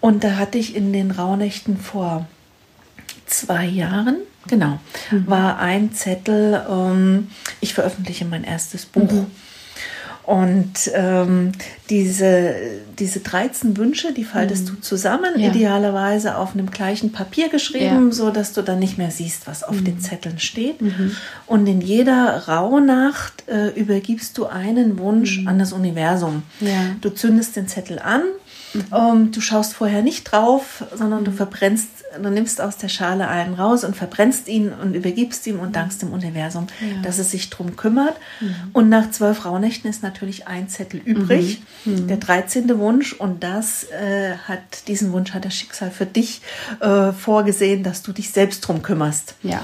Und 0.00 0.24
da 0.24 0.36
hatte 0.36 0.58
ich 0.58 0.76
in 0.76 0.92
den 0.92 1.10
Rauhnächten 1.10 1.76
vor 1.78 2.26
zwei 3.26 3.64
Jahren, 3.64 4.16
genau, 4.46 4.78
mhm. 5.10 5.26
war 5.26 5.58
ein 5.58 5.92
Zettel, 5.92 6.64
ähm, 6.68 7.28
ich 7.60 7.74
veröffentliche 7.74 8.24
mein 8.24 8.44
erstes 8.44 8.86
Buch. 8.86 9.26
Und 10.24 10.90
ähm, 10.94 11.50
diese, 11.90 12.54
diese 12.98 13.20
13 13.20 13.76
Wünsche, 13.76 14.12
die 14.12 14.22
faltest 14.22 14.66
mhm. 14.66 14.76
du 14.76 14.80
zusammen, 14.80 15.32
ja. 15.36 15.50
idealerweise 15.50 16.36
auf 16.36 16.54
einem 16.54 16.70
gleichen 16.70 17.10
Papier 17.10 17.48
geschrieben, 17.48 18.06
ja. 18.06 18.12
so 18.12 18.30
dass 18.30 18.52
du 18.52 18.62
dann 18.62 18.78
nicht 18.78 18.98
mehr 18.98 19.10
siehst, 19.10 19.48
was 19.48 19.64
auf 19.64 19.80
mhm. 19.80 19.84
den 19.84 20.00
Zetteln 20.00 20.38
steht. 20.38 20.80
Mhm. 20.80 21.16
Und 21.46 21.66
in 21.66 21.80
jeder 21.80 22.46
Rauhnacht 22.46 23.48
äh, 23.48 23.70
übergibst 23.70 24.38
du 24.38 24.46
einen 24.46 24.98
Wunsch 24.98 25.40
mhm. 25.40 25.48
an 25.48 25.58
das 25.58 25.72
Universum. 25.72 26.44
Ja. 26.60 26.94
Du 27.00 27.10
zündest 27.10 27.56
den 27.56 27.66
Zettel 27.66 27.98
an, 27.98 28.22
Mhm. 28.74 28.84
Ähm, 28.94 29.32
du 29.32 29.40
schaust 29.40 29.74
vorher 29.74 30.02
nicht 30.02 30.24
drauf, 30.24 30.84
sondern 30.94 31.24
du 31.24 31.30
mhm. 31.30 31.36
verbrennst, 31.36 31.88
du 32.20 32.30
nimmst 32.30 32.60
aus 32.60 32.76
der 32.76 32.88
Schale 32.88 33.28
einen 33.28 33.54
raus 33.54 33.84
und 33.84 33.96
verbrennst 33.96 34.48
ihn 34.48 34.72
und 34.72 34.94
übergibst 34.94 35.46
ihm 35.46 35.60
und 35.60 35.68
mhm. 35.68 35.72
dankst 35.72 36.02
dem 36.02 36.12
Universum, 36.12 36.66
ja. 36.80 37.02
dass 37.02 37.18
es 37.18 37.30
sich 37.30 37.50
drum 37.50 37.76
kümmert. 37.76 38.16
Mhm. 38.40 38.54
Und 38.72 38.88
nach 38.88 39.10
zwölf 39.10 39.44
Rauhnächten 39.44 39.88
ist 39.90 40.02
natürlich 40.02 40.46
ein 40.48 40.68
Zettel 40.68 41.00
übrig, 41.04 41.62
der 41.84 42.16
13. 42.16 42.78
Wunsch. 42.78 43.12
Und 43.12 43.42
das 43.42 43.84
äh, 43.84 44.36
hat, 44.48 44.88
diesen 44.88 45.12
Wunsch 45.12 45.32
hat 45.34 45.44
das 45.44 45.54
Schicksal 45.54 45.90
für 45.90 46.06
dich 46.06 46.42
äh, 46.80 47.12
vorgesehen, 47.12 47.82
dass 47.82 48.02
du 48.02 48.12
dich 48.12 48.30
selbst 48.30 48.60
drum 48.60 48.82
kümmerst. 48.82 49.34
Ja. 49.42 49.62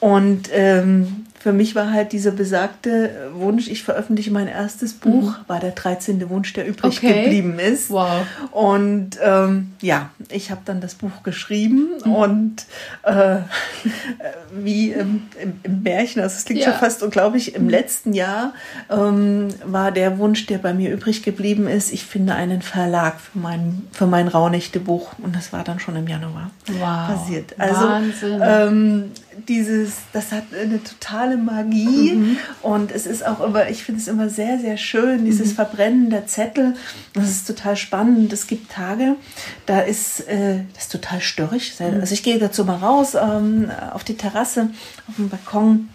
Und 0.00 0.48
ähm, 0.52 1.26
für 1.40 1.52
mich 1.52 1.74
war 1.74 1.92
halt 1.92 2.12
dieser 2.12 2.32
besagte 2.32 3.30
Wunsch, 3.34 3.68
ich 3.68 3.84
veröffentliche 3.84 4.32
mein 4.32 4.48
erstes 4.48 4.92
Buch, 4.92 5.30
mhm. 5.30 5.44
war 5.46 5.60
der 5.60 5.70
13. 5.70 6.28
Wunsch, 6.30 6.52
der 6.52 6.66
übrig 6.66 6.98
okay. 6.98 7.24
geblieben 7.24 7.58
ist. 7.58 7.90
Wow. 7.90 8.26
Und 8.50 9.10
ähm, 9.22 9.72
ja, 9.80 10.10
ich 10.30 10.50
habe 10.50 10.62
dann 10.64 10.80
das 10.80 10.96
Buch 10.96 11.22
geschrieben 11.22 11.90
mhm. 12.04 12.12
und 12.12 12.66
äh, 13.04 13.36
wie 14.52 14.90
im, 14.90 15.22
im, 15.40 15.60
im, 15.62 15.82
Märchen, 15.82 16.22
also 16.22 16.36
es 16.36 16.44
klingt 16.44 16.62
ja. 16.62 16.70
schon 16.70 16.80
fast 16.80 17.02
unglaublich, 17.02 17.54
im 17.54 17.64
mhm. 17.64 17.70
letzten 17.70 18.12
Jahr 18.14 18.52
ähm, 18.90 19.48
war 19.64 19.92
der 19.92 20.18
Wunsch, 20.18 20.46
der 20.46 20.58
bei 20.58 20.74
mir 20.74 20.92
übrig 20.92 21.22
geblieben 21.22 21.68
ist, 21.68 21.92
ich 21.92 22.04
finde 22.04 22.34
einen 22.34 22.62
Verlag 22.62 23.20
für 23.20 23.38
mein, 23.38 23.86
für 23.92 24.06
mein 24.06 24.26
Rauhnächte-Buch 24.26 25.12
und 25.18 25.36
das 25.36 25.52
war 25.52 25.62
dann 25.62 25.78
schon 25.78 25.94
im 25.94 26.08
Januar 26.08 26.50
wow. 26.66 27.14
passiert. 27.14 27.54
Also 27.58 27.82
Wahnsinn. 27.82 28.40
Ähm, 28.42 29.04
dieses, 29.46 29.94
das 30.12 30.32
hat 30.32 30.44
eine 30.52 30.82
totale 30.82 31.36
Magie 31.36 32.14
mhm. 32.14 32.36
und 32.62 32.90
es 32.90 33.06
ist 33.06 33.24
auch 33.26 33.40
immer, 33.40 33.68
ich 33.68 33.84
finde 33.84 34.00
es 34.00 34.08
immer 34.08 34.28
sehr, 34.28 34.58
sehr 34.58 34.76
schön, 34.76 35.24
dieses 35.24 35.48
mhm. 35.48 35.54
Verbrennen 35.54 36.10
der 36.10 36.26
Zettel. 36.26 36.74
Das 37.12 37.28
ist 37.28 37.46
total 37.46 37.76
spannend. 37.76 38.32
Es 38.32 38.46
gibt 38.46 38.70
Tage, 38.70 39.16
da 39.66 39.80
ist 39.80 40.20
äh, 40.28 40.60
das 40.74 40.84
ist 40.84 40.92
total 40.92 41.20
störrig. 41.20 41.74
Mhm. 41.78 42.00
Also 42.00 42.14
ich 42.14 42.22
gehe 42.22 42.38
dazu 42.38 42.64
mal 42.64 42.76
raus 42.76 43.14
ähm, 43.14 43.70
auf 43.92 44.04
die 44.04 44.16
Terrasse, 44.16 44.70
auf 45.08 45.16
den 45.16 45.28
Balkon 45.28 45.88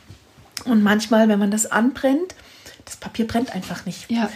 und 0.65 0.83
manchmal, 0.83 1.27
wenn 1.27 1.39
man 1.39 1.51
das 1.51 1.65
anbrennt, 1.65 2.35
das 2.85 2.95
Papier 2.97 3.27
brennt 3.27 3.53
einfach 3.53 3.85
nicht. 3.85 4.09
Ja. 4.09 4.29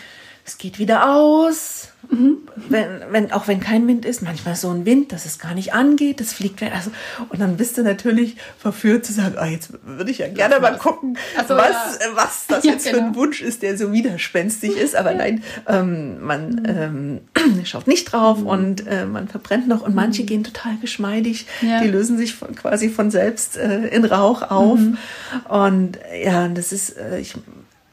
Es 0.47 0.57
geht 0.57 0.79
wieder 0.79 1.13
aus 1.13 1.89
Mhm. 2.09 2.37
Wenn, 2.55 3.01
wenn, 3.11 3.31
auch 3.31 3.47
wenn 3.47 3.59
kein 3.59 3.87
Wind 3.87 4.05
ist, 4.05 4.21
manchmal 4.21 4.55
so 4.55 4.69
ein 4.69 4.85
Wind, 4.85 5.11
dass 5.11 5.25
es 5.25 5.39
gar 5.39 5.53
nicht 5.53 5.73
angeht, 5.73 6.19
das 6.19 6.33
fliegt 6.33 6.61
weg. 6.61 6.71
Also, 6.73 6.91
und 7.29 7.39
dann 7.39 7.57
bist 7.57 7.77
du 7.77 7.83
natürlich 7.83 8.37
verführt 8.57 9.05
zu 9.05 9.13
sagen, 9.13 9.35
oh, 9.41 9.45
jetzt 9.45 9.71
würde 9.83 10.11
ich 10.11 10.19
ja 10.19 10.27
gerne 10.27 10.59
mal 10.59 10.77
gucken, 10.77 11.17
so, 11.47 11.55
was, 11.55 11.99
ja. 11.99 12.15
was 12.15 12.47
das 12.47 12.63
ja, 12.63 12.73
jetzt 12.73 12.85
genau. 12.85 12.97
für 12.97 13.03
ein 13.03 13.13
genau. 13.13 13.25
Wunsch 13.25 13.41
ist, 13.41 13.61
der 13.61 13.77
so 13.77 13.91
widerspenstig 13.91 14.77
ist. 14.77 14.95
Aber 14.95 15.11
ja. 15.11 15.17
nein, 15.17 15.43
ähm, 15.67 16.23
man 16.23 16.61
ähm, 17.35 17.65
schaut 17.65 17.87
nicht 17.87 18.11
drauf 18.11 18.39
mhm. 18.39 18.47
und 18.47 18.87
äh, 18.87 19.05
man 19.05 19.27
verbrennt 19.27 19.67
noch. 19.67 19.81
Und 19.81 19.95
manche 19.95 20.21
mhm. 20.21 20.27
gehen 20.27 20.43
total 20.43 20.77
geschmeidig, 20.77 21.45
die 21.61 21.87
lösen 21.87 22.17
sich 22.17 22.35
von, 22.35 22.55
quasi 22.55 22.89
von 22.89 23.11
selbst 23.11 23.57
äh, 23.57 23.87
in 23.87 24.05
Rauch 24.05 24.43
auf. 24.43 24.79
Mhm. 24.79 24.97
Und 25.49 25.99
ja, 26.23 26.47
das 26.47 26.71
ist, 26.71 26.97
äh, 26.97 27.19
ich, 27.19 27.35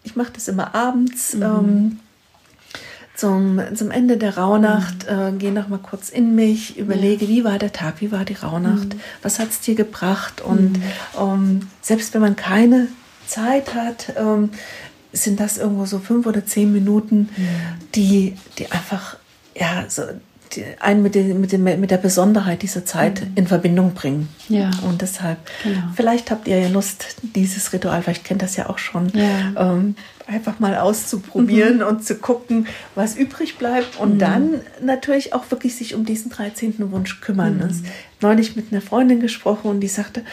ich 0.04 0.14
mache 0.14 0.32
das 0.32 0.46
immer 0.46 0.74
abends. 0.74 1.34
Mhm. 1.34 1.42
Ähm, 1.42 2.00
zum, 3.14 3.60
zum 3.74 3.90
Ende 3.90 4.16
der 4.16 4.36
Rauhnacht, 4.36 5.10
mhm. 5.10 5.36
äh, 5.36 5.38
gehe 5.38 5.52
noch 5.52 5.68
mal 5.68 5.78
kurz 5.78 6.08
in 6.08 6.34
mich, 6.34 6.76
überlege, 6.76 7.24
ja. 7.24 7.30
wie 7.30 7.44
war 7.44 7.58
der 7.58 7.72
Tag, 7.72 8.00
wie 8.00 8.10
war 8.12 8.24
die 8.24 8.34
Rauhnacht, 8.34 8.94
mhm. 8.94 9.00
was 9.22 9.38
hat 9.38 9.50
es 9.50 9.60
dir 9.60 9.74
gebracht 9.74 10.40
und 10.40 10.78
mhm. 10.78 10.82
ähm, 11.18 11.60
selbst 11.80 12.14
wenn 12.14 12.20
man 12.20 12.36
keine 12.36 12.88
Zeit 13.26 13.74
hat, 13.74 14.12
ähm, 14.16 14.50
sind 15.12 15.38
das 15.38 15.58
irgendwo 15.58 15.86
so 15.86 16.00
fünf 16.00 16.26
oder 16.26 16.44
zehn 16.44 16.72
Minuten, 16.72 17.28
die, 17.94 18.36
die 18.58 18.72
einfach, 18.72 19.16
ja, 19.54 19.84
so, 19.88 20.02
einen 20.80 21.02
mit, 21.02 21.14
den, 21.14 21.40
mit, 21.40 21.52
den, 21.52 21.62
mit 21.62 21.90
der 21.90 21.98
Besonderheit 21.98 22.62
dieser 22.62 22.84
Zeit 22.84 23.20
mhm. 23.20 23.32
in 23.34 23.46
Verbindung 23.46 23.94
bringen. 23.94 24.28
Ja. 24.48 24.70
Und 24.88 25.02
deshalb, 25.02 25.38
genau. 25.62 25.80
vielleicht 25.94 26.30
habt 26.30 26.48
ihr 26.48 26.58
ja 26.58 26.68
Lust, 26.68 27.16
dieses 27.22 27.72
Ritual, 27.72 28.02
vielleicht 28.02 28.24
kennt 28.24 28.42
das 28.42 28.56
ja 28.56 28.68
auch 28.68 28.78
schon, 28.78 29.10
ja. 29.14 29.72
Ähm, 29.72 29.96
einfach 30.26 30.58
mal 30.58 30.78
auszuprobieren 30.78 31.78
mhm. 31.78 31.86
und 31.86 32.04
zu 32.04 32.16
gucken, 32.16 32.66
was 32.94 33.14
übrig 33.14 33.58
bleibt 33.58 33.98
und 33.98 34.14
mhm. 34.14 34.18
dann 34.18 34.60
natürlich 34.82 35.34
auch 35.34 35.50
wirklich 35.50 35.76
sich 35.76 35.94
um 35.94 36.06
diesen 36.06 36.30
13. 36.30 36.90
Wunsch 36.90 37.20
kümmern. 37.20 37.58
Mhm. 37.58 37.68
Ich 37.70 37.90
neulich 38.24 38.56
mit 38.56 38.72
einer 38.72 38.80
Freundin 38.80 39.20
gesprochen 39.20 39.70
und 39.70 39.80
die 39.80 39.88
sagte, 39.88 40.24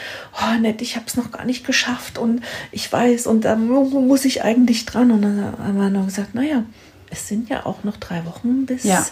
oh 0.41 0.59
nett, 0.59 0.81
ich 0.81 0.95
habe 0.95 1.05
es 1.07 1.15
noch 1.15 1.31
gar 1.31 1.45
nicht 1.45 1.65
geschafft 1.65 2.17
und 2.17 2.41
ich 2.71 2.91
weiß 2.91 3.27
und 3.27 3.45
da 3.45 3.55
muss 3.55 4.25
ich 4.25 4.43
eigentlich 4.43 4.85
dran. 4.85 5.11
Und 5.11 5.21
dann 5.21 5.57
haben 5.59 5.77
wir 5.77 5.89
noch 5.89 6.05
gesagt, 6.05 6.33
naja, 6.33 6.63
es 7.11 7.27
sind 7.27 7.49
ja 7.49 7.65
auch 7.65 7.83
noch 7.83 7.97
drei 7.97 8.25
Wochen, 8.25 8.65
bis 8.65 8.85
ja. 8.85 9.05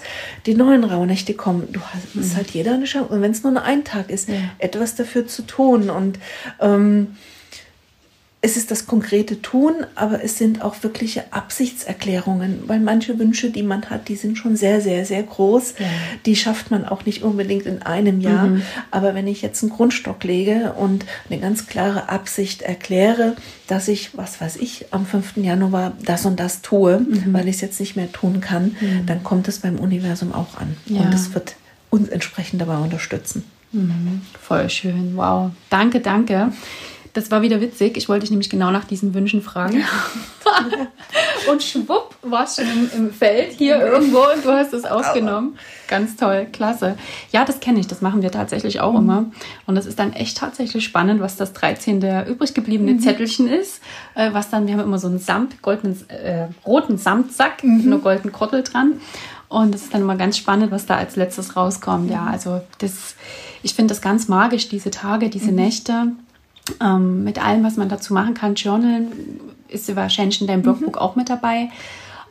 die 0.45 0.55
neuen 0.55 0.85
Rauhnächte 0.85 1.33
kommen. 1.33 1.67
Du 1.71 1.81
hast 1.81 2.15
mhm. 2.15 2.35
halt 2.35 2.49
jeder 2.51 2.73
eine 2.73 2.85
Chance. 2.85 3.13
Und 3.13 3.21
wenn 3.21 3.31
es 3.31 3.43
nur 3.43 3.61
ein 3.61 3.83
Tag 3.83 4.09
ist, 4.09 4.29
ja. 4.29 4.35
etwas 4.57 4.95
dafür 4.95 5.27
zu 5.27 5.43
tun. 5.43 5.89
Und 5.89 6.17
ähm, 6.61 7.17
es 8.41 8.55
ist 8.55 8.71
das 8.71 8.87
konkrete 8.87 9.41
Tun, 9.41 9.73
aber 9.95 10.23
es 10.23 10.37
sind 10.37 10.61
auch 10.61 10.81
wirkliche 10.81 11.33
Absichtserklärungen, 11.33 12.63
weil 12.67 12.79
manche 12.79 13.19
Wünsche, 13.19 13.49
die 13.49 13.63
man 13.63 13.89
hat, 13.89 14.07
die 14.07 14.15
sind 14.15 14.37
schon 14.37 14.55
sehr, 14.55 14.79
sehr, 14.79 15.05
sehr 15.05 15.23
groß. 15.23 15.73
Ja. 15.77 15.85
Die 16.25 16.37
schafft 16.37 16.71
man 16.71 16.85
auch 16.85 17.05
nicht 17.05 17.21
unbedingt 17.23 17.65
in 17.65 17.81
einem 17.81 18.21
Jahr. 18.21 18.47
Mhm. 18.47 18.61
Aber 18.91 19.13
wenn 19.13 19.27
ich 19.27 19.41
jetzt 19.41 19.61
einen 19.61 19.73
Grundstock 19.73 20.23
lege 20.23 20.71
und 20.73 21.05
eine 21.29 21.41
ganz 21.41 21.67
klare 21.67 22.07
Absicht 22.07 22.61
erkläre, 22.61 23.35
dass 23.67 23.89
ich, 23.89 24.17
was 24.17 24.39
weiß 24.39 24.55
ich, 24.55 24.85
am 24.91 25.05
5. 25.05 25.35
Januar 25.37 25.91
das 26.05 26.25
und 26.25 26.39
das 26.39 26.61
tue, 26.61 26.99
mhm. 26.99 27.33
weil 27.33 27.49
ich 27.49 27.55
es 27.55 27.61
jetzt 27.61 27.79
nicht 27.81 27.97
mehr 27.97 28.09
tun 28.09 28.39
kann, 28.39 28.77
mhm. 28.79 29.05
dann 29.05 29.21
kommt 29.21 29.49
es 29.49 29.59
beim 29.59 29.77
Universum 29.77 30.33
auch 30.33 30.57
an. 30.57 30.77
Ja. 30.85 31.01
Und 31.01 31.13
es 31.13 31.33
wird 31.33 31.55
uns 31.89 32.07
entsprechend 32.07 32.61
dabei 32.61 32.77
unterstützen. 32.77 33.43
Mhm. 33.73 34.21
Voll 34.41 34.69
schön. 34.69 35.17
Wow. 35.17 35.51
Danke, 35.69 35.99
danke. 35.99 36.53
Das 37.19 37.31
war 37.31 37.41
wieder 37.41 37.59
witzig. 37.59 37.97
Ich 37.97 38.07
wollte 38.07 38.21
dich 38.21 38.29
nämlich 38.29 38.49
genau 38.49 38.71
nach 38.71 38.85
diesen 38.85 39.13
Wünschen 39.13 39.41
fragen. 39.41 39.83
und 41.51 41.61
schwupp, 41.61 42.15
warst 42.21 42.55
schon 42.55 42.65
im, 42.71 42.89
im, 42.95 43.11
Feld 43.11 43.51
hier 43.57 43.77
irgendwo 43.77 44.19
und 44.19 44.45
du 44.45 44.53
hast 44.53 44.73
es 44.73 44.85
ausgenommen. 44.85 45.57
Ganz 45.89 46.15
toll, 46.15 46.47
klasse. 46.53 46.97
Ja, 47.33 47.43
das 47.43 47.59
kenne 47.59 47.81
ich. 47.81 47.87
Das 47.87 47.99
machen 47.99 48.21
wir 48.21 48.31
tatsächlich 48.31 48.79
auch 48.79 48.93
mhm. 48.93 48.99
immer. 48.99 49.25
Und 49.65 49.75
das 49.75 49.85
ist 49.85 49.99
dann 49.99 50.13
echt 50.13 50.37
tatsächlich 50.37 50.85
spannend, 50.85 51.19
was 51.19 51.35
das 51.35 51.51
13. 51.51 51.99
der 51.99 52.25
übrig 52.25 52.53
gebliebene 52.53 52.93
mhm. 52.93 53.01
Zettelchen 53.01 53.49
ist. 53.49 53.81
Äh, 54.15 54.31
was 54.31 54.49
dann, 54.49 54.65
wir 54.65 54.75
haben 54.75 54.83
immer 54.83 54.97
so 54.97 55.09
einen 55.09 55.19
Samt, 55.19 55.61
goldenen, 55.61 56.09
äh, 56.09 56.47
roten 56.65 56.97
Samtsack, 56.97 57.65
mhm. 57.65 57.89
nur 57.89 57.99
goldenen 57.99 58.31
Krottel 58.31 58.63
dran. 58.63 59.01
Und 59.49 59.75
es 59.75 59.81
ist 59.81 59.93
dann 59.93 60.03
immer 60.03 60.15
ganz 60.15 60.37
spannend, 60.37 60.71
was 60.71 60.85
da 60.85 60.95
als 60.95 61.17
letztes 61.17 61.57
rauskommt. 61.57 62.09
Ja, 62.09 62.27
also 62.27 62.61
das, 62.77 63.15
ich 63.61 63.73
finde 63.73 63.93
das 63.93 64.01
ganz 64.01 64.29
magisch, 64.29 64.69
diese 64.69 64.89
Tage, 64.89 65.29
diese 65.29 65.49
mhm. 65.49 65.55
Nächte 65.55 66.13
ähm, 66.81 67.23
mit 67.23 67.43
allem, 67.43 67.63
was 67.63 67.77
man 67.77 67.89
dazu 67.89 68.13
machen 68.13 68.33
kann. 68.33 68.55
Journalen 68.55 69.39
ist 69.67 69.93
wahrscheinlich 69.95 70.41
in 70.41 70.47
deinem 70.47 70.61
Blogbook 70.61 70.95
mhm. 70.95 71.01
auch 71.01 71.15
mit 71.15 71.29
dabei. 71.29 71.69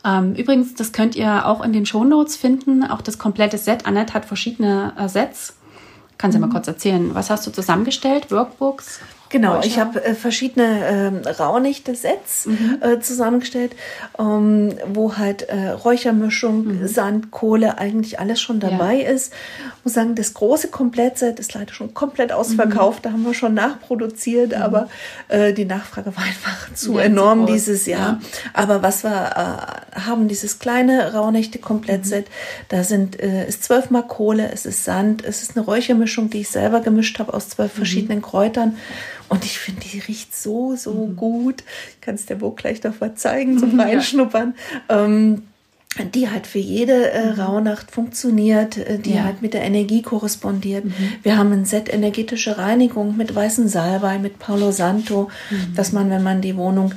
Ähm, 0.05 0.33
übrigens, 0.35 0.75
das 0.75 0.91
könnt 0.91 1.15
ihr 1.15 1.45
auch 1.45 1.63
in 1.63 1.73
den 1.73 1.85
Shownotes 1.85 2.35
finden. 2.35 2.83
Auch 2.83 3.01
das 3.01 3.17
komplette 3.17 3.57
Set. 3.57 3.85
Annette 3.85 4.13
hat 4.13 4.25
verschiedene 4.25 4.93
äh, 4.97 5.09
Sets. 5.09 5.55
Kannst 6.17 6.35
du 6.35 6.41
mhm. 6.41 6.47
mal 6.47 6.53
kurz 6.53 6.67
erzählen, 6.67 7.13
was 7.13 7.29
hast 7.29 7.47
du 7.47 7.51
zusammengestellt? 7.51 8.31
Workbooks? 8.31 8.99
Genau, 9.29 9.61
ich 9.61 9.77
habe 9.77 10.03
äh, 10.03 10.15
verschiedene 10.15 11.23
äh, 11.23 11.29
Rauhnächte-Sets 11.29 12.47
mhm. 12.47 12.77
äh, 12.81 12.99
zusammengestellt, 12.99 13.75
ähm, 14.17 14.73
wo 14.91 15.17
halt 15.17 15.43
äh, 15.43 15.69
Räuchermischung, 15.69 16.65
mhm. 16.65 16.87
Sand, 16.87 17.29
Kohle, 17.29 17.77
eigentlich 17.77 18.19
alles 18.19 18.41
schon 18.41 18.59
dabei 18.59 19.03
ja. 19.03 19.09
ist. 19.09 19.31
Ich 19.77 19.85
muss 19.85 19.93
sagen, 19.93 20.15
das 20.15 20.33
große 20.33 20.69
Komplettset 20.69 21.39
ist 21.39 21.53
leider 21.53 21.73
schon 21.73 21.93
komplett 21.93 22.31
ausverkauft. 22.31 22.99
Mhm. 22.99 23.03
Da 23.03 23.11
haben 23.11 23.23
wir 23.23 23.35
schon 23.35 23.53
nachproduziert, 23.53 24.55
mhm. 24.55 24.63
aber 24.63 24.89
äh, 25.27 25.53
die 25.53 25.65
Nachfrage 25.65 26.15
war 26.15 26.23
einfach 26.23 26.73
zu 26.73 26.95
ja, 26.95 27.01
enorm 27.01 27.45
zu 27.45 27.53
dieses 27.53 27.85
Jahr. 27.85 28.19
Ja. 28.19 28.19
Aber 28.53 28.81
was 28.81 29.03
wir 29.03 29.11
äh, 29.95 29.99
haben, 29.99 30.27
dieses 30.27 30.57
kleine 30.57 31.13
Rauhnächte-Komplettset, 31.13 32.25
mhm. 32.25 32.65
da 32.69 32.83
sind 32.83 33.19
äh, 33.19 33.47
ist 33.47 33.63
zwölfmal 33.63 34.07
Kohle, 34.07 34.51
es 34.51 34.65
ist 34.65 34.85
Sand, 34.85 35.23
es 35.23 35.43
ist 35.43 35.55
eine 35.55 35.65
Räuchermischung, 35.65 36.31
die 36.31 36.41
ich 36.41 36.49
selber 36.49 36.79
gemischt 36.79 37.19
habe 37.19 37.31
aus 37.31 37.49
zwölf 37.49 37.73
mhm. 37.73 37.77
verschiedenen 37.77 38.21
Kräutern. 38.23 38.75
Und 39.29 39.45
ich 39.45 39.59
finde, 39.59 39.81
die 39.81 39.99
riecht 39.99 40.35
so, 40.35 40.75
so 40.75 40.93
mhm. 40.93 41.15
gut. 41.15 41.63
Ich 41.91 42.01
kann 42.01 42.15
es 42.15 42.25
der 42.25 42.35
Burg 42.35 42.57
gleich 42.57 42.83
noch 42.83 42.99
mal 42.99 43.15
zeigen 43.15 43.57
zum 43.59 43.79
Reinschnuppern. 43.79 44.55
Ja. 44.89 45.05
Ähm, 45.05 45.43
die 46.13 46.29
halt 46.29 46.45
für 46.45 46.59
jede 46.59 47.11
äh, 47.11 47.33
mhm. 47.33 47.41
Rauhnacht 47.41 47.91
funktioniert, 47.91 48.77
äh, 48.77 48.99
die 48.99 49.15
ja. 49.15 49.23
halt 49.23 49.41
mit 49.41 49.53
der 49.53 49.63
Energie 49.63 50.01
korrespondiert. 50.01 50.85
Mhm. 50.85 50.93
Wir 51.23 51.37
haben 51.37 51.51
ein 51.51 51.65
Set 51.65 51.91
energetische 51.91 52.57
Reinigung 52.57 53.17
mit 53.17 53.33
weißen 53.33 53.67
Salbei, 53.67 54.19
mit 54.19 54.39
Paolo 54.39 54.71
Santo, 54.71 55.29
mhm. 55.49 55.75
dass 55.75 55.91
man, 55.91 56.09
wenn 56.09 56.23
man 56.23 56.41
die 56.41 56.55
Wohnung 56.55 56.93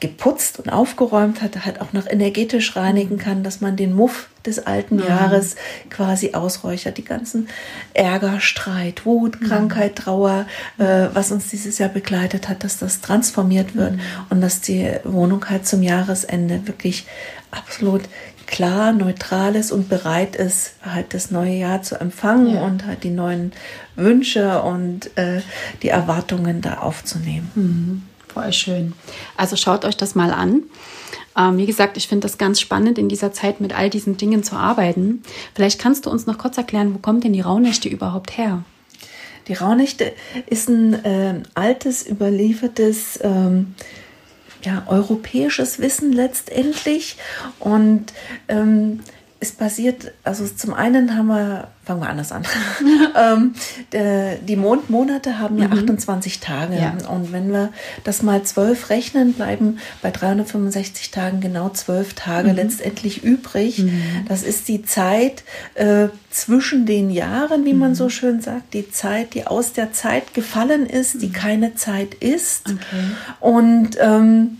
geputzt 0.00 0.58
und 0.58 0.68
aufgeräumt 0.68 1.42
hat, 1.42 1.64
halt 1.64 1.80
auch 1.80 1.92
noch 1.92 2.06
energetisch 2.06 2.76
reinigen 2.76 3.18
kann, 3.18 3.42
dass 3.42 3.60
man 3.60 3.76
den 3.76 3.94
Muff 3.94 4.28
des 4.44 4.66
alten 4.66 4.98
ja. 4.98 5.06
Jahres 5.06 5.56
quasi 5.90 6.34
ausräuchert. 6.34 6.98
Die 6.98 7.04
ganzen 7.04 7.48
Ärger, 7.94 8.40
Streit, 8.40 9.06
Wut, 9.06 9.40
Krankheit, 9.40 9.96
Trauer, 9.96 10.46
äh, 10.78 11.08
was 11.12 11.32
uns 11.32 11.48
dieses 11.48 11.78
Jahr 11.78 11.88
begleitet 11.88 12.48
hat, 12.48 12.62
dass 12.62 12.78
das 12.78 13.00
transformiert 13.00 13.74
wird 13.74 13.92
mhm. 13.92 14.00
und 14.30 14.40
dass 14.40 14.60
die 14.60 14.90
Wohnung 15.04 15.48
halt 15.48 15.66
zum 15.66 15.82
Jahresende 15.82 16.66
wirklich 16.66 17.06
absolut 17.50 18.02
klar, 18.46 18.92
neutral 18.92 19.56
ist 19.56 19.72
und 19.72 19.88
bereit 19.88 20.36
ist, 20.36 20.74
halt 20.82 21.14
das 21.14 21.30
neue 21.30 21.54
Jahr 21.54 21.82
zu 21.82 22.00
empfangen 22.00 22.54
ja. 22.54 22.62
und 22.62 22.86
halt 22.86 23.02
die 23.02 23.10
neuen 23.10 23.52
Wünsche 23.96 24.62
und 24.62 25.16
äh, 25.16 25.42
die 25.82 25.88
Erwartungen 25.88 26.60
da 26.60 26.78
aufzunehmen. 26.78 27.50
Mhm. 27.54 28.02
Voll 28.36 28.52
schön. 28.52 28.92
Also 29.38 29.56
schaut 29.56 29.86
euch 29.86 29.96
das 29.96 30.14
mal 30.14 30.30
an. 30.30 30.64
Ähm, 31.38 31.56
wie 31.56 31.64
gesagt, 31.64 31.96
ich 31.96 32.06
finde 32.06 32.26
das 32.26 32.36
ganz 32.36 32.60
spannend, 32.60 32.98
in 32.98 33.08
dieser 33.08 33.32
Zeit 33.32 33.62
mit 33.62 33.74
all 33.74 33.88
diesen 33.88 34.18
Dingen 34.18 34.42
zu 34.42 34.56
arbeiten. 34.56 35.22
Vielleicht 35.54 35.80
kannst 35.80 36.04
du 36.04 36.10
uns 36.10 36.26
noch 36.26 36.36
kurz 36.36 36.58
erklären, 36.58 36.92
wo 36.92 36.98
kommen 36.98 37.22
denn 37.22 37.32
die 37.32 37.40
Rauhnächte 37.40 37.88
überhaupt 37.88 38.36
her? 38.36 38.62
Die 39.48 39.54
Rauhnächte 39.54 40.12
ist 40.50 40.68
ein 40.68 41.02
äh, 41.02 41.42
altes, 41.54 42.06
überliefertes 42.06 43.20
ähm, 43.22 43.74
ja, 44.62 44.82
europäisches 44.86 45.78
Wissen 45.78 46.12
letztendlich. 46.12 47.16
Und 47.58 48.12
ähm, 48.48 49.00
es 49.38 49.52
basiert, 49.52 50.12
also 50.24 50.46
zum 50.46 50.72
einen 50.72 51.14
haben 51.16 51.26
wir, 51.26 51.68
fangen 51.84 52.00
wir 52.00 52.08
anders 52.08 52.32
an, 52.32 52.44
ähm, 53.16 53.54
der, 53.92 54.36
die 54.36 54.56
Mondmonate 54.56 55.38
haben 55.38 55.58
ja 55.58 55.68
mhm. 55.68 55.74
28 55.74 56.40
Tage. 56.40 56.76
Ja. 56.76 56.96
Und 57.08 57.32
wenn 57.32 57.52
wir 57.52 57.70
das 58.04 58.22
mal 58.22 58.42
zwölf 58.44 58.88
rechnen, 58.88 59.34
bleiben 59.34 59.78
bei 60.00 60.10
365 60.10 61.10
Tagen 61.10 61.40
genau 61.40 61.68
zwölf 61.68 62.14
Tage 62.14 62.50
mhm. 62.50 62.56
letztendlich 62.56 63.24
übrig. 63.24 63.80
Mhm. 63.80 64.24
Das 64.28 64.42
ist 64.42 64.68
die 64.68 64.84
Zeit 64.84 65.44
äh, 65.74 66.08
zwischen 66.30 66.86
den 66.86 67.10
Jahren, 67.10 67.66
wie 67.66 67.74
man 67.74 67.94
so 67.94 68.04
mhm. 68.04 68.10
schön 68.10 68.40
sagt, 68.40 68.72
die 68.72 68.90
Zeit, 68.90 69.34
die 69.34 69.46
aus 69.46 69.74
der 69.74 69.92
Zeit 69.92 70.32
gefallen 70.32 70.86
ist, 70.86 71.20
die 71.20 71.28
mhm. 71.28 71.32
keine 71.32 71.74
Zeit 71.74 72.14
ist. 72.14 72.70
Okay. 72.70 72.78
Und 73.40 73.90
ähm, 74.00 74.58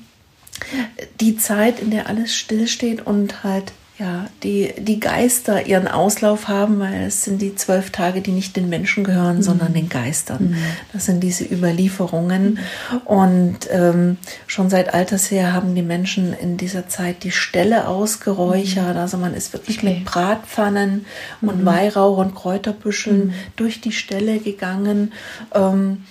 die 1.21 1.37
Zeit, 1.37 1.81
in 1.81 1.91
der 1.91 2.09
alles 2.09 2.35
stillsteht 2.35 3.07
und 3.07 3.43
halt 3.43 3.73
ja, 3.99 4.27
die, 4.43 4.75
die 4.79 5.01
Geister 5.01 5.67
ihren 5.67 5.89
Auslauf 5.89 6.49
haben, 6.49 6.81
weil 6.81 7.05
es 7.05 7.25
sind 7.25 7.41
die 7.41 7.55
zwölf 7.55 7.91
Tage, 7.91 8.21
die 8.21 8.33
nicht 8.33 8.55
den 8.55 8.69
Menschen 8.69 9.05
gehören, 9.05 9.37
mhm. 9.37 9.43
sondern 9.43 9.73
den 9.73 9.89
Geistern. 9.89 10.51
Mhm. 10.51 10.57
Das 10.93 11.07
sind 11.07 11.21
diese 11.21 11.45
Überlieferungen. 11.45 12.59
Und 13.07 13.61
ähm, 13.71 14.19
schon 14.47 14.69
seit 14.69 14.93
alters 14.93 15.31
her 15.31 15.55
haben 15.55 15.75
die 15.75 15.83
Menschen 15.83 16.35
in 16.35 16.59
dieser 16.59 16.89
Zeit 16.89 17.25
die 17.25 17.31
Ställe 17.31 17.89
ausgeräuchert. 17.89 18.97
Mhm. 18.97 19.01
Also 19.01 19.17
man 19.17 19.33
ist 19.33 19.55
wirklich 19.55 19.79
okay. 19.79 19.95
mit 19.95 20.05
Bratpfannen 20.05 21.07
und 21.41 21.63
mhm. 21.63 21.67
Weihrauch 21.67 22.19
und 22.19 22.35
Kräuterbüscheln 22.35 23.29
mhm. 23.29 23.35
durch 23.57 23.81
die 23.81 23.93
Ställe 23.93 24.41
gegangen. 24.41 25.15
Ähm, 25.55 26.05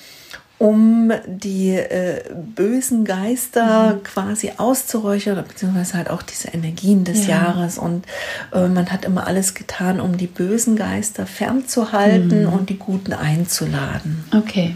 um 0.58 1.12
die 1.28 1.72
äh, 1.72 2.24
bösen 2.34 3.04
Geister 3.04 3.96
mhm. 3.96 4.04
quasi 4.04 4.54
auszuräuchern, 4.58 5.44
beziehungsweise 5.46 5.96
halt 5.96 6.10
auch 6.10 6.22
diese 6.22 6.50
Energien 6.50 7.04
des 7.04 7.28
ja. 7.28 7.38
Jahres. 7.38 7.78
Und 7.78 8.06
äh, 8.54 8.68
man 8.68 8.90
hat 8.92 9.04
immer 9.04 9.28
alles 9.28 9.54
getan, 9.54 10.00
um 10.00 10.18
die 10.18 10.28
bösen 10.28 10.76
Geister 10.78 11.26
fernzuhalten 11.28 12.44
mhm. 12.44 12.54
und 12.54 12.70
die 12.70 12.78
guten 12.78 13.14
einzuladen. 13.14 14.24
Okay, 14.34 14.76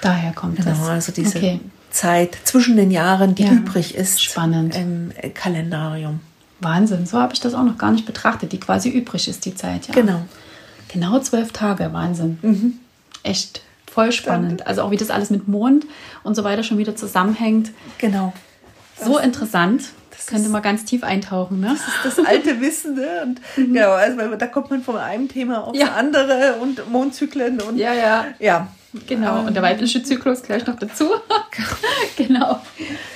daher 0.00 0.32
kommt 0.32 0.56
genau, 0.56 0.70
das. 0.70 0.78
Genau, 0.78 0.90
also 0.90 1.12
diese 1.12 1.38
okay. 1.38 1.60
Zeit 1.90 2.38
zwischen 2.44 2.76
den 2.76 2.90
Jahren, 2.90 3.34
die 3.34 3.44
ja. 3.44 3.52
übrig 3.52 3.96
ist 3.96 4.22
Spannend. 4.22 4.76
im 4.76 5.12
Kalendarium. 5.34 6.20
Wahnsinn, 6.60 7.06
so 7.06 7.18
habe 7.18 7.34
ich 7.34 7.40
das 7.40 7.54
auch 7.54 7.64
noch 7.64 7.76
gar 7.76 7.90
nicht 7.90 8.06
betrachtet, 8.06 8.52
die 8.52 8.60
quasi 8.60 8.88
übrig 8.88 9.26
ist, 9.26 9.44
die 9.44 9.54
Zeit. 9.54 9.88
Ja. 9.88 9.94
Genau. 9.94 10.22
Genau 10.88 11.18
zwölf 11.18 11.52
Tage, 11.52 11.92
Wahnsinn. 11.92 12.38
Mhm. 12.42 12.74
Echt 13.24 13.62
Voll 13.92 14.12
spannend. 14.12 14.66
Also 14.66 14.82
auch 14.82 14.90
wie 14.90 14.96
das 14.96 15.10
alles 15.10 15.30
mit 15.30 15.48
Mond 15.48 15.86
und 16.22 16.34
so 16.34 16.44
weiter 16.44 16.62
schon 16.62 16.78
wieder 16.78 16.96
zusammenhängt. 16.96 17.72
Genau. 17.98 18.32
So 19.02 19.16
das 19.16 19.24
interessant. 19.24 19.84
Das 20.10 20.26
könnte 20.26 20.48
man 20.48 20.62
ganz 20.62 20.84
tief 20.84 21.02
eintauchen. 21.02 21.60
Ne? 21.60 21.76
Das 21.76 22.12
ist 22.12 22.18
das 22.18 22.26
alte 22.26 22.60
Wissen. 22.60 22.94
Ne? 22.94 23.22
Und 23.22 23.40
mhm. 23.56 23.74
genau, 23.74 23.90
also 23.90 24.34
da 24.36 24.46
kommt 24.46 24.70
man 24.70 24.82
von 24.82 24.96
einem 24.96 25.28
Thema 25.28 25.66
auf 25.66 25.74
ja. 25.74 25.92
andere 25.94 26.56
und 26.60 26.90
Mondzyklen 26.90 27.60
und 27.60 27.76
ja, 27.76 27.92
ja. 27.92 28.26
Ja. 28.38 28.68
Genau, 29.06 29.40
und 29.40 29.54
der 29.54 29.62
weibliche 29.62 30.02
Zyklus 30.02 30.42
gleich 30.42 30.66
noch 30.66 30.76
dazu. 30.76 31.10
genau. 32.16 32.60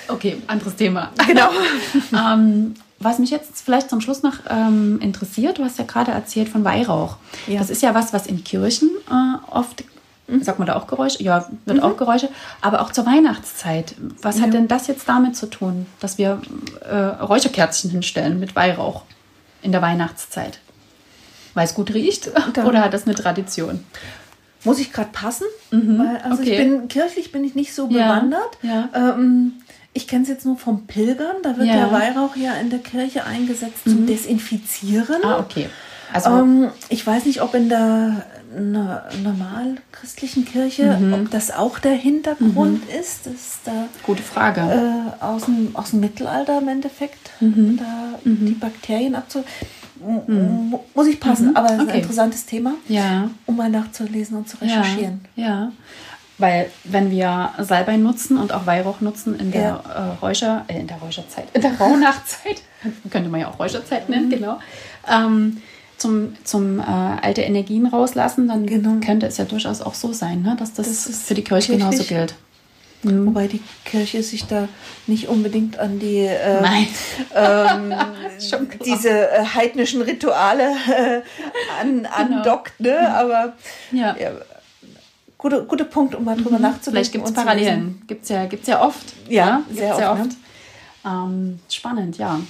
Okay, 0.08 0.36
anderes 0.46 0.76
Thema. 0.76 1.10
Genau. 1.26 1.48
ähm, 2.12 2.74
was 3.00 3.18
mich 3.18 3.30
jetzt 3.30 3.60
vielleicht 3.64 3.90
zum 3.90 4.00
Schluss 4.00 4.22
noch 4.22 4.34
ähm, 4.48 5.00
interessiert, 5.02 5.58
du 5.58 5.64
hast 5.64 5.80
ja 5.80 5.84
gerade 5.84 6.12
erzählt 6.12 6.48
von 6.48 6.64
Weihrauch. 6.64 7.16
Ja. 7.48 7.58
Das 7.58 7.70
ist 7.70 7.82
ja 7.82 7.92
was, 7.92 8.12
was 8.12 8.28
in 8.28 8.44
Kirchen 8.44 8.88
äh, 9.10 9.50
oft. 9.50 9.82
Sagt 10.40 10.58
man 10.58 10.66
da 10.66 10.74
auch 10.74 10.88
Geräusche? 10.88 11.22
Ja, 11.22 11.48
wird 11.66 11.78
mhm. 11.78 11.84
auch 11.84 11.96
Geräusche. 11.96 12.28
Aber 12.60 12.80
auch 12.80 12.90
zur 12.90 13.06
Weihnachtszeit. 13.06 13.94
Was 14.22 14.38
ja. 14.38 14.44
hat 14.44 14.54
denn 14.54 14.66
das 14.66 14.88
jetzt 14.88 15.08
damit 15.08 15.36
zu 15.36 15.46
tun, 15.46 15.86
dass 16.00 16.18
wir 16.18 16.40
äh, 16.88 16.96
Räucherkerzchen 16.96 17.90
hinstellen 17.90 18.40
mit 18.40 18.56
Weihrauch 18.56 19.02
in 19.62 19.70
der 19.70 19.82
Weihnachtszeit? 19.82 20.58
Weil 21.54 21.64
es 21.64 21.74
gut 21.74 21.94
riecht? 21.94 22.30
Da. 22.54 22.64
Oder 22.66 22.82
hat 22.82 22.92
das 22.92 23.06
eine 23.06 23.14
Tradition? 23.14 23.84
Muss 24.64 24.80
ich 24.80 24.92
gerade 24.92 25.10
passen? 25.12 25.46
Mhm. 25.70 25.98
Weil, 25.98 26.16
also 26.18 26.42
okay. 26.42 26.50
ich 26.50 26.58
bin 26.58 26.88
kirchlich 26.88 27.30
bin 27.30 27.44
ich 27.44 27.54
nicht 27.54 27.72
so 27.72 27.86
bewandert. 27.86 28.58
Ja. 28.62 28.88
Ja. 28.94 29.14
Ähm, 29.14 29.52
ich 29.92 30.08
kenne 30.08 30.24
es 30.24 30.28
jetzt 30.28 30.44
nur 30.44 30.58
vom 30.58 30.86
Pilgern. 30.86 31.36
Da 31.42 31.56
wird 31.56 31.68
der 31.68 31.92
Weihrauch 31.92 32.34
ja 32.34 32.54
in 32.54 32.68
der 32.68 32.80
Kirche 32.80 33.24
eingesetzt 33.24 33.84
zum 33.84 34.02
mhm. 34.02 34.06
Desinfizieren. 34.06 35.24
Ah, 35.24 35.38
okay. 35.38 35.68
Also, 36.12 36.30
ähm, 36.30 36.70
ich 36.88 37.06
weiß 37.06 37.24
nicht, 37.24 37.42
ob 37.42 37.54
in 37.54 37.68
der 37.68 38.26
einer 38.54 39.04
normal 39.22 39.76
christlichen 39.92 40.44
Kirche, 40.44 40.96
mhm. 40.98 41.14
ob 41.14 41.30
das 41.30 41.50
auch 41.50 41.78
der 41.78 41.94
Hintergrund 41.94 42.86
mhm. 42.86 43.00
ist. 43.00 43.26
dass 43.26 43.60
da, 43.64 43.88
Gute 44.02 44.22
Frage. 44.22 44.60
Äh, 44.60 45.24
aus, 45.24 45.44
dem, 45.46 45.74
aus 45.74 45.90
dem 45.90 46.00
Mittelalter 46.00 46.58
im 46.58 46.68
Endeffekt, 46.68 47.30
mhm. 47.40 47.78
da 47.78 48.18
mhm. 48.24 48.46
die 48.46 48.52
Bakterien 48.52 49.14
abzu. 49.14 49.44
Mhm. 49.98 50.74
Muss 50.94 51.06
ich 51.06 51.18
passen, 51.18 51.50
mhm. 51.50 51.56
aber 51.56 51.68
es 51.68 51.72
ist 51.76 51.80
okay. 51.82 51.90
ein 51.92 51.98
interessantes 52.00 52.46
Thema, 52.46 52.74
ja. 52.88 53.30
um 53.46 53.56
mal 53.56 53.70
nachzulesen 53.70 54.36
und 54.36 54.48
zu 54.48 54.58
recherchieren. 54.58 55.22
Ja, 55.36 55.46
ja. 55.46 55.72
Weil 56.38 56.70
wenn 56.84 57.10
wir 57.10 57.50
Salbei 57.58 57.96
nutzen 57.96 58.36
und 58.36 58.52
auch 58.52 58.66
Weihrauch 58.66 59.00
nutzen 59.00 59.38
in 59.40 59.52
der 59.52 59.62
ja. 59.62 60.10
äh, 60.12 60.18
Räucher, 60.20 60.66
äh, 60.68 60.80
in 60.80 60.86
der 60.86 60.98
Räucherzeit, 60.98 61.46
in 61.54 61.62
der 61.62 61.78
Rauhnachtzeit, 61.78 62.62
könnte 63.10 63.30
man 63.30 63.40
ja 63.40 63.48
auch 63.48 63.58
Räucherzeit 63.58 64.10
nennen, 64.10 64.28
genau, 64.28 64.58
ähm, 65.10 65.62
zum, 65.98 66.36
zum 66.44 66.80
äh, 66.80 66.82
alte 66.82 67.42
Energien 67.42 67.86
rauslassen, 67.86 68.48
dann 68.48 68.66
genau. 68.66 69.04
könnte 69.04 69.26
es 69.26 69.38
ja 69.38 69.44
durchaus 69.44 69.80
auch 69.80 69.94
so 69.94 70.12
sein, 70.12 70.42
ne? 70.42 70.56
dass 70.58 70.74
das, 70.74 70.86
das 70.86 71.22
für 71.22 71.34
die 71.34 71.44
Kirche 71.44 71.72
genauso 71.72 72.04
gilt. 72.04 72.34
Mhm. 73.02 73.26
Wobei 73.26 73.46
die 73.46 73.62
Kirche 73.84 74.22
sich 74.22 74.46
da 74.46 74.68
nicht 75.06 75.28
unbedingt 75.28 75.78
an 75.78 75.98
die 75.98 76.18
äh, 76.18 76.86
ähm, 77.34 77.94
diese 78.84 79.30
äh, 79.30 79.44
heidnischen 79.44 80.02
Rituale 80.02 80.70
äh, 80.88 81.22
an, 81.80 82.02
genau. 82.02 82.10
andockt, 82.10 82.80
ne? 82.80 83.14
Aber 83.14 83.54
ja. 83.92 84.16
ja 84.18 84.32
guter 85.38 85.62
gute 85.62 85.84
Punkt, 85.84 86.14
um 86.14 86.24
mal 86.24 86.36
drüber 86.36 86.56
mhm. 86.56 86.62
nachzudenken. 86.62 86.90
Vielleicht 86.90 87.12
gibt 87.12 87.26
es 87.26 87.32
Parallelen. 87.32 88.02
Gibt 88.06 88.22
es 88.24 88.28
ja, 88.30 88.46
gibt's 88.46 88.66
ja 88.66 88.84
oft. 88.84 89.14
Ja, 89.28 89.46
ja 89.46 89.62
sehr, 89.70 89.96
sehr 89.96 90.12
oft. 90.12 90.20
oft. 90.22 90.30
Ne? 90.30 90.36
Ähm, 91.04 91.58
spannend, 91.70 92.18
ja. 92.18 92.40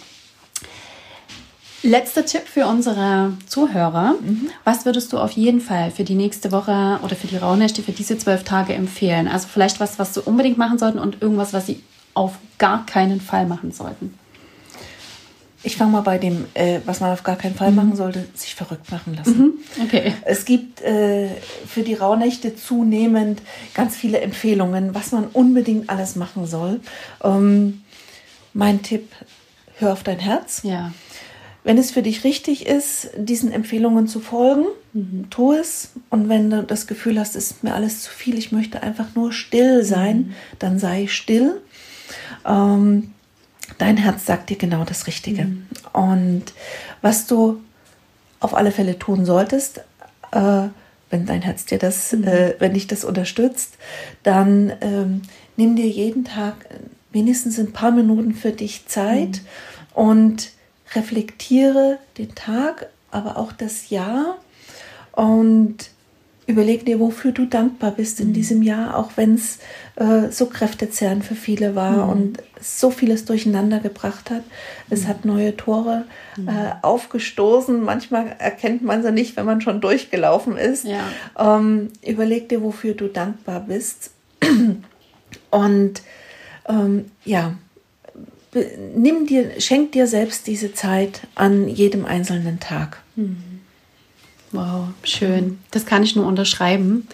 Letzter 1.82 2.24
Tipp 2.24 2.42
für 2.46 2.66
unsere 2.66 3.32
Zuhörer. 3.46 4.14
Mhm. 4.20 4.50
Was 4.64 4.84
würdest 4.86 5.12
du 5.12 5.18
auf 5.18 5.32
jeden 5.32 5.60
Fall 5.60 5.90
für 5.90 6.04
die 6.04 6.14
nächste 6.14 6.50
Woche 6.50 6.98
oder 7.02 7.14
für 7.14 7.26
die 7.26 7.36
Rauhnächte, 7.36 7.82
für 7.82 7.92
diese 7.92 8.18
zwölf 8.18 8.44
Tage 8.44 8.74
empfehlen? 8.74 9.28
Also 9.28 9.48
vielleicht 9.48 9.78
was, 9.78 9.98
was 9.98 10.14
sie 10.14 10.20
unbedingt 10.20 10.58
machen 10.58 10.78
sollten 10.78 10.98
und 10.98 11.22
irgendwas, 11.22 11.52
was 11.52 11.66
sie 11.66 11.82
auf 12.14 12.32
gar 12.58 12.86
keinen 12.86 13.20
Fall 13.20 13.46
machen 13.46 13.72
sollten. 13.72 14.18
Ich 15.62 15.76
fange 15.76 15.90
mal 15.92 16.02
bei 16.02 16.16
dem, 16.18 16.46
äh, 16.54 16.80
was 16.84 17.00
man 17.00 17.12
auf 17.12 17.24
gar 17.24 17.36
keinen 17.36 17.56
Fall 17.56 17.70
mhm. 17.70 17.76
machen 17.76 17.96
sollte, 17.96 18.26
sich 18.34 18.54
verrückt 18.54 18.90
machen 18.92 19.16
lassen. 19.16 19.38
Mhm. 19.38 19.84
Okay. 19.84 20.14
Es 20.24 20.44
gibt 20.44 20.80
äh, 20.82 21.28
für 21.66 21.82
die 21.82 21.94
Rauhnächte 21.94 22.54
zunehmend 22.54 23.42
ganz 23.74 23.96
viele 23.96 24.20
Empfehlungen, 24.20 24.94
was 24.94 25.12
man 25.12 25.26
unbedingt 25.26 25.90
alles 25.90 26.14
machen 26.14 26.46
soll. 26.46 26.80
Ähm, 27.22 27.82
mein 28.54 28.82
Tipp, 28.82 29.10
hör 29.78 29.92
auf 29.92 30.04
dein 30.04 30.20
Herz. 30.20 30.60
Ja. 30.62 30.92
Wenn 31.66 31.78
es 31.78 31.90
für 31.90 32.02
dich 32.02 32.22
richtig 32.22 32.64
ist, 32.64 33.10
diesen 33.16 33.50
Empfehlungen 33.50 34.06
zu 34.06 34.20
folgen, 34.20 34.66
mhm. 34.92 35.26
tu 35.30 35.52
es. 35.52 35.90
Und 36.10 36.28
wenn 36.28 36.48
du 36.48 36.62
das 36.62 36.86
Gefühl 36.86 37.18
hast, 37.18 37.34
es 37.34 37.50
ist 37.50 37.64
mir 37.64 37.74
alles 37.74 38.02
zu 38.02 38.10
viel, 38.12 38.38
ich 38.38 38.52
möchte 38.52 38.84
einfach 38.84 39.16
nur 39.16 39.32
still 39.32 39.82
sein, 39.82 40.16
mhm. 40.16 40.34
dann 40.60 40.78
sei 40.78 41.08
still. 41.08 41.60
Ähm, 42.46 43.10
dein 43.78 43.96
Herz 43.96 44.26
sagt 44.26 44.50
dir 44.50 44.56
genau 44.56 44.84
das 44.84 45.08
Richtige. 45.08 45.46
Mhm. 45.46 45.66
Und 45.92 46.44
was 47.02 47.26
du 47.26 47.60
auf 48.38 48.54
alle 48.54 48.70
Fälle 48.70 48.96
tun 48.96 49.24
solltest, 49.24 49.78
äh, 50.30 50.68
wenn 51.10 51.26
dein 51.26 51.42
Herz 51.42 51.64
dir 51.64 51.78
das, 51.78 52.12
mhm. 52.12 52.28
äh, 52.28 52.54
wenn 52.60 52.74
dich 52.74 52.86
das 52.86 53.04
unterstützt, 53.04 53.74
dann 54.22 54.72
ähm, 54.82 55.22
nimm 55.56 55.74
dir 55.74 55.88
jeden 55.88 56.24
Tag 56.24 56.54
mindestens 57.12 57.58
ein 57.58 57.72
paar 57.72 57.90
Minuten 57.90 58.34
für 58.34 58.52
dich 58.52 58.86
Zeit 58.86 59.40
mhm. 59.40 59.40
und 59.94 60.55
reflektiere 60.94 61.98
den 62.18 62.34
Tag, 62.34 62.88
aber 63.10 63.36
auch 63.36 63.52
das 63.52 63.90
Jahr 63.90 64.38
und 65.12 65.90
überleg 66.46 66.86
dir, 66.86 67.00
wofür 67.00 67.32
du 67.32 67.44
dankbar 67.44 67.90
bist 67.90 68.20
in 68.20 68.28
mhm. 68.28 68.32
diesem 68.32 68.62
Jahr, 68.62 68.96
auch 68.96 69.12
wenn 69.16 69.34
es 69.34 69.58
äh, 69.96 70.30
so 70.30 70.46
kräftezehrend 70.46 71.24
für 71.24 71.34
viele 71.34 71.74
war 71.74 72.04
mhm. 72.04 72.10
und 72.10 72.38
so 72.60 72.90
vieles 72.90 73.24
durcheinander 73.24 73.80
gebracht 73.80 74.30
hat. 74.30 74.42
Es 74.88 75.02
mhm. 75.02 75.08
hat 75.08 75.24
neue 75.24 75.56
Tore 75.56 76.04
mhm. 76.36 76.48
äh, 76.48 76.72
aufgestoßen. 76.82 77.82
Manchmal 77.82 78.36
erkennt 78.38 78.82
man 78.82 79.02
sie 79.02 79.10
nicht, 79.10 79.36
wenn 79.36 79.46
man 79.46 79.60
schon 79.60 79.80
durchgelaufen 79.80 80.56
ist. 80.56 80.84
Ja. 80.84 81.00
Ähm, 81.36 81.90
überleg 82.06 82.48
dir, 82.48 82.62
wofür 82.62 82.94
du 82.94 83.08
dankbar 83.08 83.60
bist. 83.60 84.10
Und 85.50 86.02
ähm, 86.68 87.10
ja, 87.24 87.54
nimm 88.94 89.26
dir, 89.26 89.60
schenk 89.60 89.92
dir 89.92 90.06
selbst 90.06 90.46
diese 90.46 90.72
Zeit 90.72 91.22
an 91.34 91.68
jedem 91.68 92.04
einzelnen 92.04 92.60
Tag. 92.60 93.02
Hm. 93.16 93.36
Wow, 94.52 94.88
schön. 95.02 95.58
Das 95.70 95.86
kann 95.86 96.02
ich 96.02 96.16
nur 96.16 96.26
unterschreiben. 96.26 97.06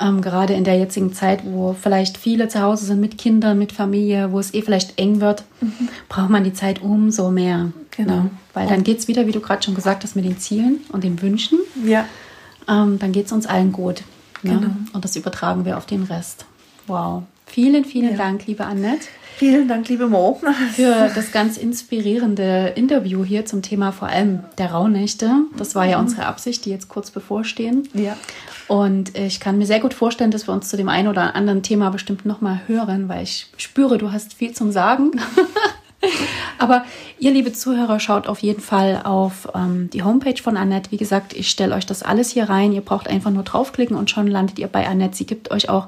Ähm, 0.00 0.22
gerade 0.22 0.54
in 0.54 0.64
der 0.64 0.76
jetzigen 0.76 1.12
Zeit, 1.12 1.42
wo 1.44 1.76
vielleicht 1.80 2.18
viele 2.18 2.48
zu 2.48 2.60
Hause 2.60 2.86
sind 2.86 3.00
mit 3.00 3.16
Kindern, 3.16 3.58
mit 3.58 3.70
Familie, 3.70 4.32
wo 4.32 4.40
es 4.40 4.52
eh 4.52 4.62
vielleicht 4.62 4.98
eng 4.98 5.20
wird, 5.20 5.44
mhm. 5.60 5.88
braucht 6.08 6.30
man 6.30 6.42
die 6.42 6.52
Zeit 6.52 6.82
umso 6.82 7.30
mehr. 7.30 7.72
Genau. 7.92 8.22
Ne? 8.24 8.30
Weil 8.54 8.66
dann 8.66 8.82
geht 8.82 8.98
es 8.98 9.08
wieder, 9.08 9.26
wie 9.28 9.32
du 9.32 9.40
gerade 9.40 9.62
schon 9.62 9.76
gesagt 9.76 10.02
hast, 10.02 10.16
mit 10.16 10.24
den 10.24 10.38
Zielen 10.38 10.80
und 10.90 11.04
den 11.04 11.22
Wünschen. 11.22 11.60
Ja. 11.84 12.06
Ähm, 12.68 12.98
dann 12.98 13.12
geht 13.12 13.26
es 13.26 13.32
uns 13.32 13.46
allen 13.46 13.70
gut. 13.70 14.02
Ne? 14.42 14.58
Genau. 14.58 14.74
Und 14.92 15.04
das 15.04 15.14
übertragen 15.14 15.64
wir 15.64 15.78
auf 15.78 15.86
den 15.86 16.02
Rest. 16.02 16.44
Wow. 16.88 17.22
Vielen, 17.54 17.84
vielen 17.84 18.10
ja. 18.10 18.16
Dank, 18.16 18.48
liebe 18.48 18.64
Annette. 18.64 19.06
Vielen 19.36 19.68
Dank, 19.68 19.88
liebe 19.88 20.08
Mo. 20.08 20.40
Für 20.72 21.08
das 21.14 21.30
ganz 21.30 21.56
inspirierende 21.56 22.72
Interview 22.74 23.24
hier 23.24 23.46
zum 23.46 23.62
Thema 23.62 23.92
vor 23.92 24.08
allem 24.08 24.40
der 24.58 24.72
Rauhnächte. 24.72 25.30
Das 25.56 25.76
war 25.76 25.84
ja 25.84 25.98
mhm. 25.98 26.06
unsere 26.06 26.26
Absicht, 26.26 26.64
die 26.64 26.70
jetzt 26.70 26.88
kurz 26.88 27.12
bevorstehen. 27.12 27.88
Ja. 27.94 28.16
Und 28.66 29.16
ich 29.16 29.38
kann 29.38 29.56
mir 29.56 29.66
sehr 29.66 29.78
gut 29.78 29.94
vorstellen, 29.94 30.32
dass 30.32 30.48
wir 30.48 30.52
uns 30.52 30.68
zu 30.68 30.76
dem 30.76 30.88
einen 30.88 31.06
oder 31.06 31.36
anderen 31.36 31.62
Thema 31.62 31.90
bestimmt 31.90 32.26
nochmal 32.26 32.60
hören, 32.66 33.08
weil 33.08 33.22
ich 33.22 33.46
spüre, 33.56 33.98
du 33.98 34.10
hast 34.10 34.34
viel 34.34 34.50
zum 34.50 34.72
Sagen. 34.72 35.12
Aber 36.58 36.84
ihr, 37.20 37.30
liebe 37.30 37.52
Zuhörer, 37.52 38.00
schaut 38.00 38.26
auf 38.26 38.40
jeden 38.40 38.62
Fall 38.62 39.02
auf 39.04 39.48
ähm, 39.54 39.90
die 39.92 40.02
Homepage 40.02 40.42
von 40.42 40.56
Annette. 40.56 40.90
Wie 40.90 40.96
gesagt, 40.96 41.32
ich 41.34 41.50
stelle 41.50 41.76
euch 41.76 41.86
das 41.86 42.02
alles 42.02 42.30
hier 42.30 42.48
rein. 42.48 42.72
Ihr 42.72 42.80
braucht 42.80 43.06
einfach 43.06 43.30
nur 43.30 43.44
draufklicken 43.44 43.96
und 43.96 44.10
schon 44.10 44.26
landet 44.26 44.58
ihr 44.58 44.66
bei 44.66 44.88
Annette. 44.88 45.16
Sie 45.16 45.26
gibt 45.26 45.52
euch 45.52 45.68
auch 45.68 45.86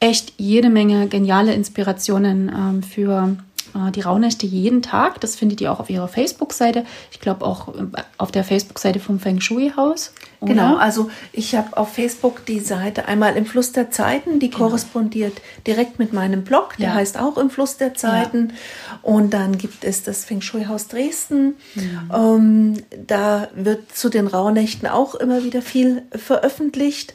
echt 0.00 0.32
jede 0.38 0.70
Menge 0.70 1.08
geniale 1.08 1.52
Inspirationen 1.54 2.48
ähm, 2.48 2.82
für 2.82 3.36
äh, 3.74 3.90
die 3.92 4.00
Rauhnächte 4.00 4.46
jeden 4.46 4.82
Tag. 4.82 5.20
Das 5.20 5.36
findet 5.36 5.60
ihr 5.60 5.70
auch 5.72 5.80
auf 5.80 5.90
ihrer 5.90 6.08
Facebook-Seite. 6.08 6.84
Ich 7.10 7.20
glaube 7.20 7.44
auch 7.44 7.68
äh, 7.68 7.82
auf 8.18 8.30
der 8.32 8.44
Facebook-Seite 8.44 9.00
vom 9.00 9.20
Feng 9.20 9.40
Shui-Haus. 9.40 10.12
Genau, 10.42 10.76
also 10.76 11.10
ich 11.32 11.54
habe 11.54 11.76
auf 11.76 11.92
Facebook 11.92 12.46
die 12.46 12.60
Seite 12.60 13.06
einmal 13.06 13.36
im 13.36 13.44
Fluss 13.44 13.72
der 13.72 13.90
Zeiten, 13.90 14.40
die 14.40 14.48
genau. 14.48 14.68
korrespondiert 14.68 15.34
direkt 15.66 15.98
mit 15.98 16.14
meinem 16.14 16.44
Blog, 16.44 16.78
der 16.78 16.88
ja. 16.88 16.94
heißt 16.94 17.18
auch 17.18 17.36
im 17.36 17.50
Fluss 17.50 17.76
der 17.76 17.92
Zeiten. 17.92 18.48
Ja. 18.48 18.98
Und 19.02 19.34
dann 19.34 19.58
gibt 19.58 19.84
es 19.84 20.02
das 20.02 20.24
Feng 20.24 20.40
Shui-Haus 20.40 20.88
Dresden. 20.88 21.56
Ja. 21.74 22.34
Ähm, 22.36 22.82
da 23.06 23.48
wird 23.54 23.94
zu 23.94 24.08
den 24.08 24.26
Rauhnächten 24.26 24.88
auch 24.88 25.14
immer 25.14 25.44
wieder 25.44 25.60
viel 25.60 26.02
veröffentlicht. 26.12 27.14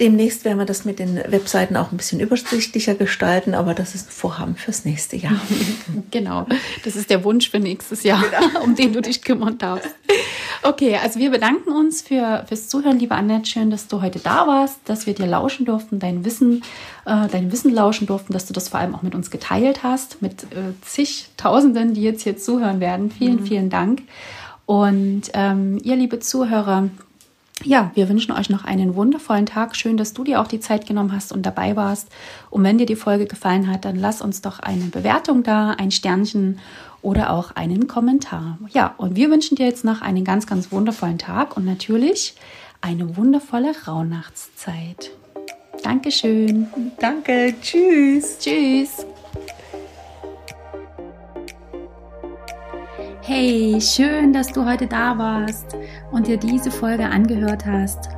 Demnächst 0.00 0.46
werden 0.46 0.58
wir 0.58 0.64
das 0.64 0.86
mit 0.86 0.98
den 0.98 1.16
Webseiten 1.16 1.76
auch 1.76 1.92
ein 1.92 1.98
bisschen 1.98 2.20
übersichtlicher 2.20 2.94
gestalten, 2.94 3.52
aber 3.54 3.74
das 3.74 3.94
ist 3.94 4.08
ein 4.08 4.12
Vorhaben 4.12 4.56
fürs 4.56 4.86
nächste 4.86 5.16
Jahr. 5.16 5.38
genau, 6.10 6.46
das 6.84 6.96
ist 6.96 7.10
der 7.10 7.22
Wunsch 7.22 7.50
für 7.50 7.60
nächstes 7.60 8.02
Jahr, 8.02 8.22
genau. 8.22 8.60
um 8.64 8.74
den 8.74 8.94
du 8.94 9.02
dich 9.02 9.20
kümmern 9.20 9.58
darfst. 9.58 9.94
Okay, 10.62 10.96
also 10.96 11.20
wir 11.20 11.30
bedanken 11.30 11.72
uns 11.72 12.00
für, 12.00 12.44
fürs 12.48 12.68
Zuhören, 12.68 12.98
liebe 12.98 13.14
Annette. 13.14 13.50
Schön, 13.50 13.70
dass 13.70 13.88
du 13.88 14.00
heute 14.00 14.20
da 14.20 14.46
warst, 14.46 14.78
dass 14.86 15.06
wir 15.06 15.14
dir 15.14 15.26
lauschen 15.26 15.66
durften, 15.66 15.98
dein 15.98 16.24
Wissen, 16.24 16.62
äh, 17.04 17.28
dein 17.30 17.52
Wissen 17.52 17.72
lauschen 17.72 18.06
durften, 18.06 18.32
dass 18.32 18.46
du 18.46 18.54
das 18.54 18.70
vor 18.70 18.80
allem 18.80 18.94
auch 18.94 19.02
mit 19.02 19.14
uns 19.14 19.30
geteilt 19.30 19.82
hast, 19.82 20.22
mit 20.22 20.44
äh, 20.44 20.72
zigtausenden, 20.80 21.92
die 21.92 22.02
jetzt 22.02 22.22
hier 22.22 22.38
zuhören 22.38 22.80
werden. 22.80 23.10
Vielen, 23.10 23.40
mhm. 23.40 23.46
vielen 23.46 23.70
Dank. 23.70 24.02
Und 24.64 25.24
ähm, 25.34 25.78
ihr, 25.82 25.96
liebe 25.96 26.20
Zuhörer, 26.20 26.88
ja, 27.62 27.90
wir 27.94 28.08
wünschen 28.08 28.32
euch 28.32 28.50
noch 28.50 28.64
einen 28.64 28.94
wundervollen 28.94 29.46
Tag. 29.46 29.76
Schön, 29.76 29.96
dass 29.96 30.12
du 30.12 30.24
dir 30.24 30.40
auch 30.40 30.46
die 30.46 30.60
Zeit 30.60 30.86
genommen 30.86 31.12
hast 31.12 31.32
und 31.32 31.44
dabei 31.44 31.76
warst. 31.76 32.08
Und 32.50 32.64
wenn 32.64 32.78
dir 32.78 32.86
die 32.86 32.96
Folge 32.96 33.26
gefallen 33.26 33.70
hat, 33.70 33.84
dann 33.84 33.96
lass 33.96 34.22
uns 34.22 34.40
doch 34.40 34.60
eine 34.60 34.84
Bewertung 34.84 35.42
da, 35.42 35.70
ein 35.70 35.90
Sternchen 35.90 36.58
oder 37.02 37.30
auch 37.30 37.52
einen 37.52 37.86
Kommentar. 37.86 38.58
Ja, 38.70 38.94
und 38.96 39.16
wir 39.16 39.30
wünschen 39.30 39.56
dir 39.56 39.66
jetzt 39.66 39.84
noch 39.84 40.02
einen 40.02 40.24
ganz, 40.24 40.46
ganz 40.46 40.72
wundervollen 40.72 41.18
Tag 41.18 41.56
und 41.56 41.64
natürlich 41.64 42.34
eine 42.80 43.16
wundervolle 43.16 43.72
Rauhnachtszeit. 43.86 45.10
Dankeschön. 45.82 46.68
Danke. 46.98 47.54
Tschüss. 47.60 48.38
Tschüss. 48.38 49.06
Hey, 53.32 53.80
schön, 53.80 54.32
dass 54.32 54.48
du 54.48 54.64
heute 54.66 54.88
da 54.88 55.16
warst 55.16 55.76
und 56.10 56.26
dir 56.26 56.36
diese 56.36 56.68
Folge 56.68 57.06
angehört 57.06 57.64
hast. 57.64 58.08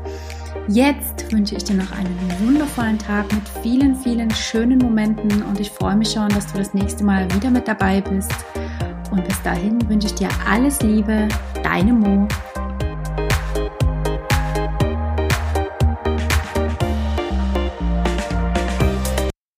Jetzt 0.68 1.30
wünsche 1.30 1.54
ich 1.54 1.64
dir 1.64 1.74
noch 1.74 1.92
einen 1.92 2.16
wundervollen 2.40 2.98
Tag 2.98 3.30
mit 3.30 3.46
vielen, 3.62 3.94
vielen 3.94 4.30
schönen 4.30 4.78
Momenten 4.78 5.42
und 5.42 5.60
ich 5.60 5.70
freue 5.70 5.96
mich 5.96 6.12
schon, 6.12 6.30
dass 6.30 6.50
du 6.50 6.56
das 6.56 6.72
nächste 6.72 7.04
Mal 7.04 7.30
wieder 7.34 7.50
mit 7.50 7.68
dabei 7.68 8.00
bist. 8.00 8.32
Und 9.10 9.22
bis 9.28 9.42
dahin 9.42 9.86
wünsche 9.86 10.06
ich 10.06 10.14
dir 10.14 10.30
alles 10.48 10.80
Liebe, 10.80 11.28
deine 11.62 11.92
Mo. 11.92 12.26